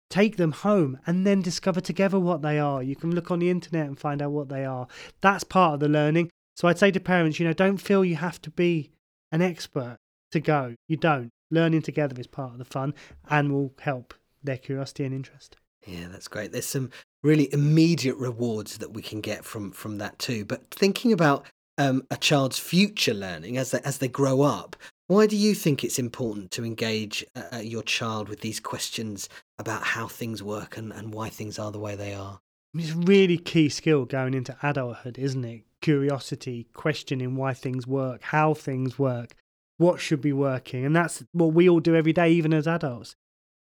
Take 0.09 0.37
them 0.37 0.53
home 0.53 0.97
and 1.05 1.27
then 1.27 1.41
discover 1.41 1.81
together 1.81 2.19
what 2.19 2.41
they 2.41 2.57
are. 2.57 2.81
You 2.81 2.95
can 2.95 3.13
look 3.13 3.31
on 3.31 3.39
the 3.39 3.49
internet 3.49 3.85
and 3.85 3.99
find 3.99 4.21
out 4.21 4.31
what 4.31 4.49
they 4.49 4.65
are. 4.65 4.87
That's 5.21 5.43
part 5.43 5.75
of 5.75 5.79
the 5.81 5.89
learning. 5.89 6.29
So 6.55 6.67
I'd 6.67 6.79
say 6.79 6.89
to 6.91 6.99
parents, 6.99 7.39
you 7.39 7.45
know, 7.45 7.53
don't 7.53 7.77
feel 7.77 8.03
you 8.03 8.15
have 8.15 8.41
to 8.43 8.49
be 8.49 8.91
an 9.31 9.41
expert 9.41 9.97
to 10.31 10.39
go. 10.39 10.75
You 10.87 10.97
don't. 10.97 11.29
Learning 11.51 11.81
together 11.81 12.19
is 12.19 12.27
part 12.27 12.53
of 12.53 12.59
the 12.59 12.65
fun 12.65 12.93
and 13.29 13.51
will 13.51 13.73
help 13.81 14.13
their 14.43 14.57
curiosity 14.57 15.03
and 15.03 15.13
interest. 15.13 15.57
Yeah, 15.85 16.07
that's 16.11 16.27
great. 16.27 16.51
There's 16.51 16.65
some 16.65 16.91
really 17.23 17.51
immediate 17.53 18.17
rewards 18.17 18.77
that 18.77 18.93
we 18.93 19.01
can 19.01 19.21
get 19.21 19.43
from 19.43 19.71
from 19.71 19.97
that 19.97 20.19
too. 20.19 20.45
But 20.45 20.69
thinking 20.71 21.11
about 21.11 21.45
um, 21.79 22.03
a 22.11 22.17
child's 22.17 22.59
future 22.59 23.13
learning 23.13 23.57
as 23.57 23.71
they, 23.71 23.79
as 23.83 23.97
they 23.97 24.07
grow 24.07 24.41
up. 24.41 24.75
Why 25.07 25.25
do 25.25 25.35
you 25.35 25.55
think 25.55 25.83
it's 25.83 25.97
important 25.97 26.51
to 26.51 26.63
engage 26.63 27.25
uh, 27.35 27.43
uh, 27.53 27.57
your 27.57 27.81
child 27.81 28.29
with 28.29 28.41
these 28.41 28.59
questions 28.59 29.27
about 29.57 29.81
how 29.81 30.07
things 30.07 30.43
work 30.43 30.77
and, 30.77 30.91
and 30.93 31.11
why 31.11 31.29
things 31.29 31.57
are 31.57 31.71
the 31.71 31.79
way 31.79 31.95
they 31.95 32.13
are? 32.13 32.39
It's 32.75 32.91
a 32.91 32.97
really 32.97 33.39
key 33.39 33.69
skill 33.69 34.05
going 34.05 34.35
into 34.35 34.55
adulthood, 34.61 35.17
isn't 35.17 35.43
it? 35.43 35.63
Curiosity, 35.81 36.67
questioning 36.73 37.35
why 37.35 37.53
things 37.53 37.87
work, 37.87 38.21
how 38.21 38.53
things 38.53 38.99
work, 38.99 39.33
what 39.77 39.99
should 39.99 40.21
be 40.21 40.33
working. 40.33 40.85
And 40.85 40.95
that's 40.95 41.23
what 41.31 41.53
we 41.53 41.67
all 41.67 41.79
do 41.79 41.95
every 41.95 42.13
day, 42.13 42.29
even 42.31 42.53
as 42.53 42.67
adults. 42.67 43.15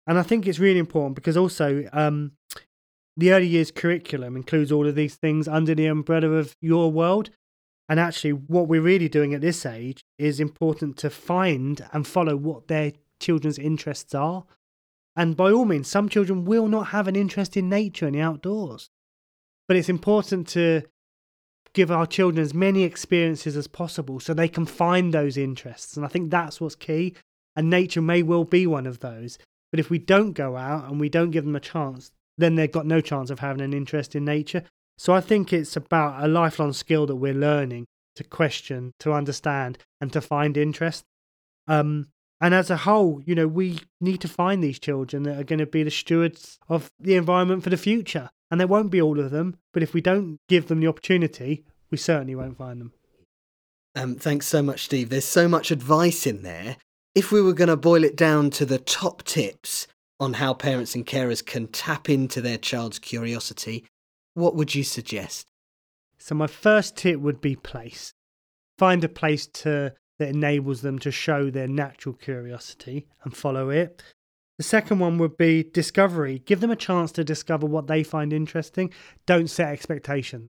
And 0.07 0.19
I 0.19 0.23
think 0.23 0.47
it's 0.47 0.59
really 0.59 0.81
important 0.81 1.15
because 1.15 1.37
also 1.37 1.89
um, 1.93 2.33
the 3.17 3.33
early 3.33 3.47
years 3.47 3.71
curriculum 3.71 4.37
includes 4.37 4.73
all 4.73 4.87
of 4.87 4.97
these 4.97 5.15
things 5.15 5.49
under 5.49 5.75
the 5.75 5.87
umbrella 5.87 6.31
of 6.31 6.57
your 6.61 6.91
world. 6.91 7.31
And 7.89 7.99
actually, 7.99 8.33
what 8.33 8.69
we're 8.69 8.83
really 8.83 9.09
doing 9.09 9.33
at 9.33 9.41
this 9.41 9.65
age 9.65 10.03
is 10.19 10.41
important 10.41 10.97
to 10.99 11.11
find 11.11 11.87
and 11.93 12.07
follow 12.07 12.37
what 12.37 12.69
their 12.69 12.93
children's 13.19 13.59
interests 13.59 14.15
are. 14.15 14.45
And 15.17 15.37
by 15.37 15.51
all 15.51 15.65
means, 15.65 15.89
some 15.89 16.09
children 16.09 16.45
will 16.45 16.69
not 16.69 16.89
have 16.89 17.09
an 17.09 17.17
interest 17.17 17.57
in 17.57 17.69
nature 17.69 18.07
and 18.07 18.15
the 18.15 18.21
outdoors. 18.21 18.91
But 19.67 19.77
it's 19.77 19.89
important 19.89 20.49
to 20.49 20.83
give 21.75 21.91
our 21.91 22.07
children 22.07 22.43
as 22.43 22.55
many 22.55 22.83
experiences 22.83 23.57
as 23.57 23.67
possible 23.67 24.21
so 24.21 24.33
they 24.33 24.49
can 24.49 24.67
find 24.67 25.13
those 25.13 25.37
interests. 25.37 25.97
And 25.97 26.05
I 26.05 26.09
think 26.09 26.31
that's 26.31 26.61
what's 26.61 26.75
key. 26.75 27.15
And 27.57 27.71
nature 27.71 28.03
may 28.03 28.23
well 28.23 28.45
be 28.45 28.67
one 28.67 28.87
of 28.87 29.01
those. 29.01 29.39
But 29.71 29.81
if 29.81 29.91
we 29.91 29.99
don't 29.99 30.33
go 30.33 30.57
out 30.57 30.89
and 30.91 31.01
we 31.01 31.09
don't 31.09 31.31
give 31.31 31.45
them 31.45 31.57
a 31.57 31.61
chance, 31.61 32.11
then 32.37 32.55
they've 32.55 32.71
got 32.71 32.87
no 32.87 33.01
chance 33.01 33.31
of 33.31 33.41
having 33.41 33.63
an 33.63 33.75
interest 33.75 34.15
in 34.15 34.25
nature. 34.25 34.63
So 34.99 35.15
I 35.15 35.21
think 35.21 35.53
it's 35.53 35.77
about 35.77 36.23
a 36.23 36.27
lifelong 36.27 36.73
skill 36.73 37.07
that 37.07 37.17
we're 37.17 37.33
learning 37.33 37.87
to 38.17 38.25
question, 38.25 38.93
to 38.99 39.13
understand, 39.13 39.79
and 40.01 40.13
to 40.13 40.21
find 40.21 40.57
interest. 40.57 41.05
Um, 41.69 42.09
and 42.41 42.53
as 42.53 42.69
a 42.69 42.79
whole, 42.79 43.23
you 43.25 43.37
know, 43.37 43.47
we 43.47 43.79
need 44.01 44.21
to 44.23 44.29
find 44.29 44.63
these 44.63 44.81
children 44.81 45.23
that 45.23 45.39
are 45.39 45.45
going 45.45 45.61
to 45.61 45.67
be 45.67 45.85
the 45.85 45.91
stewards 45.91 46.59
of 46.69 46.91
the 46.99 47.15
environment 47.15 47.63
for 47.63 47.71
the 47.71 47.77
future. 47.77 48.31
And 48.51 48.59
there 48.59 48.67
won't 48.67 48.91
be 48.91 49.01
all 49.01 49.21
of 49.21 49.31
them, 49.31 49.59
but 49.73 49.85
if 49.85 49.95
we 49.95 50.01
don't 50.01 50.39
give 50.49 50.67
them 50.67 50.81
the 50.81 50.89
opportunity, 50.89 51.65
we 51.91 51.99
certainly 51.99 52.35
won't 52.35 52.59
find 52.59 52.81
them. 52.81 52.93
Um, 53.95 54.17
thanks 54.17 54.47
so 54.47 54.63
much, 54.63 54.85
Steve. 54.85 55.11
There's 55.11 55.25
so 55.25 55.49
much 55.49 55.71
advice 55.71 56.27
in 56.27 56.43
there. 56.43 56.77
If 57.15 57.31
we 57.31 57.41
were 57.41 57.53
going 57.53 57.69
to 57.69 57.77
boil 57.77 58.05
it 58.05 58.17
down 58.17 58.51
to 58.51 58.67
the 58.67 58.79
top 58.79 59.23
tips 59.25 59.87
on 60.19 60.35
how 60.35 60.55
parents 60.55 60.95
and 60.95 61.07
carers 61.07 61.45
can 61.45 61.69
tap 61.69 62.09
into 62.09 62.41
their 62.41 62.59
child's 62.59 62.99
curiosity, 62.99 63.85
what 64.39 64.55
would 64.55 64.75
you 64.75 64.85
suggest? 64.85 65.47
So 66.19 66.35
my 66.35 66.47
first 66.47 66.97
tip 66.97 67.21
would 67.21 67.41
be 67.41 67.57
place. 67.57 68.15
Find 68.79 69.03
a 69.05 69.09
place 69.09 69.47
to 69.47 69.95
that 70.19 70.29
enables 70.29 70.83
them 70.83 70.99
to 70.99 71.11
show 71.11 71.51
their 71.51 71.69
natural 71.69 72.15
curiosity 72.15 73.07
and 73.23 73.37
follow 73.37 73.71
it. 73.71 74.03
The 74.57 74.65
second 74.65 74.99
one 74.99 75.19
would 75.19 75.37
be 75.37 75.63
discovery. 75.63 76.41
Give 76.45 76.61
them 76.61 76.73
a 76.73 76.77
chance 76.77 77.13
to 77.13 77.25
discover 77.25 77.67
what 77.67 77.87
they 77.87 78.03
find 78.03 78.33
interesting. 78.33 78.93
Don't 79.27 79.49
set 79.49 79.73
expectations 79.73 80.49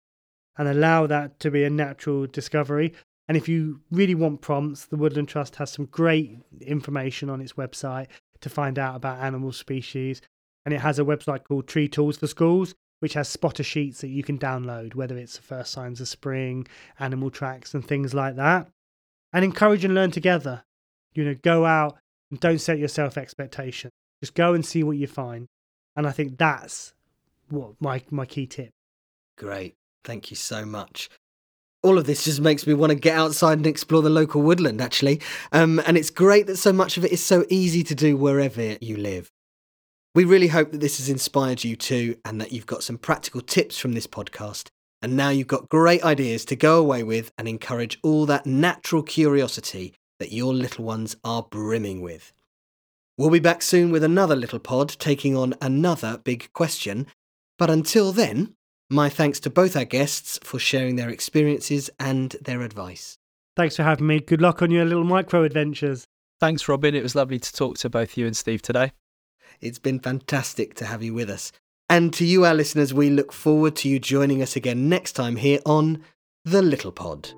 and 0.59 0.69
allow 0.69 1.07
that 1.07 1.41
to 1.41 1.51
be 1.51 1.65
a 1.65 1.71
natural 1.71 2.27
discovery. 2.27 2.93
And 3.27 3.37
if 3.37 3.49
you 3.49 3.81
really 3.91 4.15
want 4.15 4.43
prompts, 4.43 4.85
the 4.85 4.97
Woodland 4.97 5.29
Trust 5.29 5.57
has 5.57 5.71
some 5.71 5.87
great 5.87 6.39
information 6.61 7.31
on 7.31 7.41
its 7.41 7.55
website 7.55 8.09
to 8.43 8.51
find 8.51 8.79
out 8.79 8.97
about 8.97 9.21
animal 9.21 9.53
species. 9.53 10.21
And 10.67 10.75
it 10.75 10.81
has 10.81 10.99
a 10.99 11.05
website 11.05 11.45
called 11.45 11.67
Tree 11.67 11.89
Tools 11.89 12.19
for 12.19 12.27
Schools, 12.27 12.75
which 13.01 13.15
has 13.15 13.29
spotter 13.29 13.63
sheets 13.63 14.01
that 14.01 14.09
you 14.09 14.23
can 14.23 14.39
download, 14.39 14.95
whether 14.95 15.17
it's 15.17 15.37
the 15.37 15.43
first 15.43 15.73
signs 15.73 16.01
of 16.01 16.09
spring, 16.09 16.67
animal 16.99 17.31
tracks, 17.31 17.75
and 17.75 17.87
things 17.87 18.15
like 18.15 18.37
that. 18.37 18.69
And 19.33 19.45
encourage 19.45 19.85
and 19.85 19.95
learn 19.95 20.11
together. 20.11 20.65
You 21.13 21.25
know, 21.25 21.35
go 21.43 21.65
out 21.67 21.99
and 22.31 22.41
don't 22.41 22.61
set 22.61 22.79
yourself 22.79 23.19
expectations. 23.19 23.93
Just 24.23 24.35
go 24.35 24.55
and 24.55 24.65
see 24.65 24.83
what 24.83 24.97
you 24.97 25.07
find. 25.07 25.47
And 25.97 26.07
I 26.07 26.13
think 26.13 26.39
that's 26.39 26.95
what 27.51 27.73
my, 27.81 28.03
my 28.11 28.27
key 28.27 28.47
tip. 28.47 28.71
Great. 29.37 29.75
Thank 30.05 30.31
you 30.31 30.37
so 30.37 30.65
much. 30.65 31.11
all 31.85 31.99
of 31.99 32.07
this 32.07 32.25
just 32.25 32.41
makes 32.41 32.67
me 32.67 32.73
want 32.73 32.91
to 32.91 32.99
get 32.99 33.17
outside 33.17 33.59
and 33.59 33.67
explore 33.67 34.01
the 34.01 34.09
local 34.11 34.41
woodland, 34.41 34.81
actually. 34.81 35.21
Um, 35.53 35.81
and 35.87 35.99
it's 35.99 36.11
great 36.11 36.47
that 36.47 36.57
so 36.57 36.73
much 36.73 36.97
of 36.97 37.05
it 37.05 37.13
is 37.13 37.23
so 37.23 37.45
easy 37.51 37.85
to 37.85 37.95
do 37.95 38.17
wherever 38.17 38.77
you 38.81 38.97
live. 38.97 39.31
We 40.15 40.25
really 40.25 40.49
hope 40.49 40.71
that 40.71 40.81
this 40.81 40.99
has 40.99 41.09
inspired 41.09 41.65
you 41.65 41.75
too, 41.75 42.17
and 42.25 42.41
that 42.41 42.53
you've 42.53 42.67
got 42.67 42.85
some 42.85 42.99
practical 42.99 43.41
tips 43.41 43.79
from 43.79 43.95
this 43.95 44.07
podcast. 44.07 44.69
And 45.03 45.17
now 45.17 45.31
you've 45.31 45.49
got 45.49 45.69
great 45.69 46.05
ideas 46.05 46.45
to 46.47 46.57
go 46.57 46.79
away 46.79 47.03
with 47.03 47.33
and 47.37 47.49
encourage 47.49 47.99
all 48.03 48.25
that 48.27 48.47
natural 48.47 49.03
curiosity 49.03 49.93
that 50.21 50.33
your 50.33 50.55
little 50.55 50.85
ones 50.85 51.17
are 51.25 51.43
brimming 51.43 52.01
with. 52.01 52.33
We'll 53.19 53.31
be 53.31 53.41
back 53.41 53.61
soon 53.61 53.91
with 53.91 54.05
another 54.05 54.37
little 54.37 54.61
pod 54.61 54.89
taking 54.89 55.37
on 55.37 55.55
another 55.61 56.21
big 56.23 56.53
question. 56.53 57.07
But 57.59 57.71
until 57.71 58.13
then, 58.13 58.55
my 58.89 59.09
thanks 59.09 59.41
to 59.41 59.51
both 59.51 59.77
our 59.77 59.85
guests 59.85 60.39
for 60.43 60.59
sharing 60.59 60.97
their 60.97 61.11
experiences 61.11 61.91
and 61.99 62.37
their 62.41 62.63
advice. 62.63 63.19
Thanks 63.57 63.77
for 63.77 63.83
having 63.83 64.07
me. 64.07 64.21
Good 64.21 64.41
luck 64.41 64.63
on 64.63 64.71
your 64.71 64.85
little 64.85 65.05
micro 65.05 65.43
adventures. 65.43 66.07
Thanks, 66.41 66.69
Robin. 66.69 66.95
It 66.95 67.03
was 67.03 67.15
lovely 67.15 67.39
to 67.39 67.53
talk 67.53 67.79
to 67.79 67.91
both 67.91 68.17
you 68.17 68.27
and 68.27 68.37
Steve 68.37 68.63
today. 68.63 68.93
It's 69.61 69.79
been 69.79 70.01
fantastic 70.01 70.75
to 70.75 70.87
have 70.87 71.03
you 71.03 71.15
with 71.15 71.31
us. 71.31 71.53
And 71.89 72.13
to 72.15 72.25
you, 72.25 72.45
our 72.45 72.55
listeners, 72.55 72.95
we 72.95 73.11
look 73.11 73.33
forward 73.33 73.77
to 73.77 73.89
you 73.89 73.99
joining 73.99 74.43
us 74.43 74.57
again 74.57 74.89
next 74.89 75.13
time 75.13 75.37
here 75.37 75.61
on 75.67 76.03
The 76.45 76.63
Little 76.63 76.93
Pod. 76.93 77.31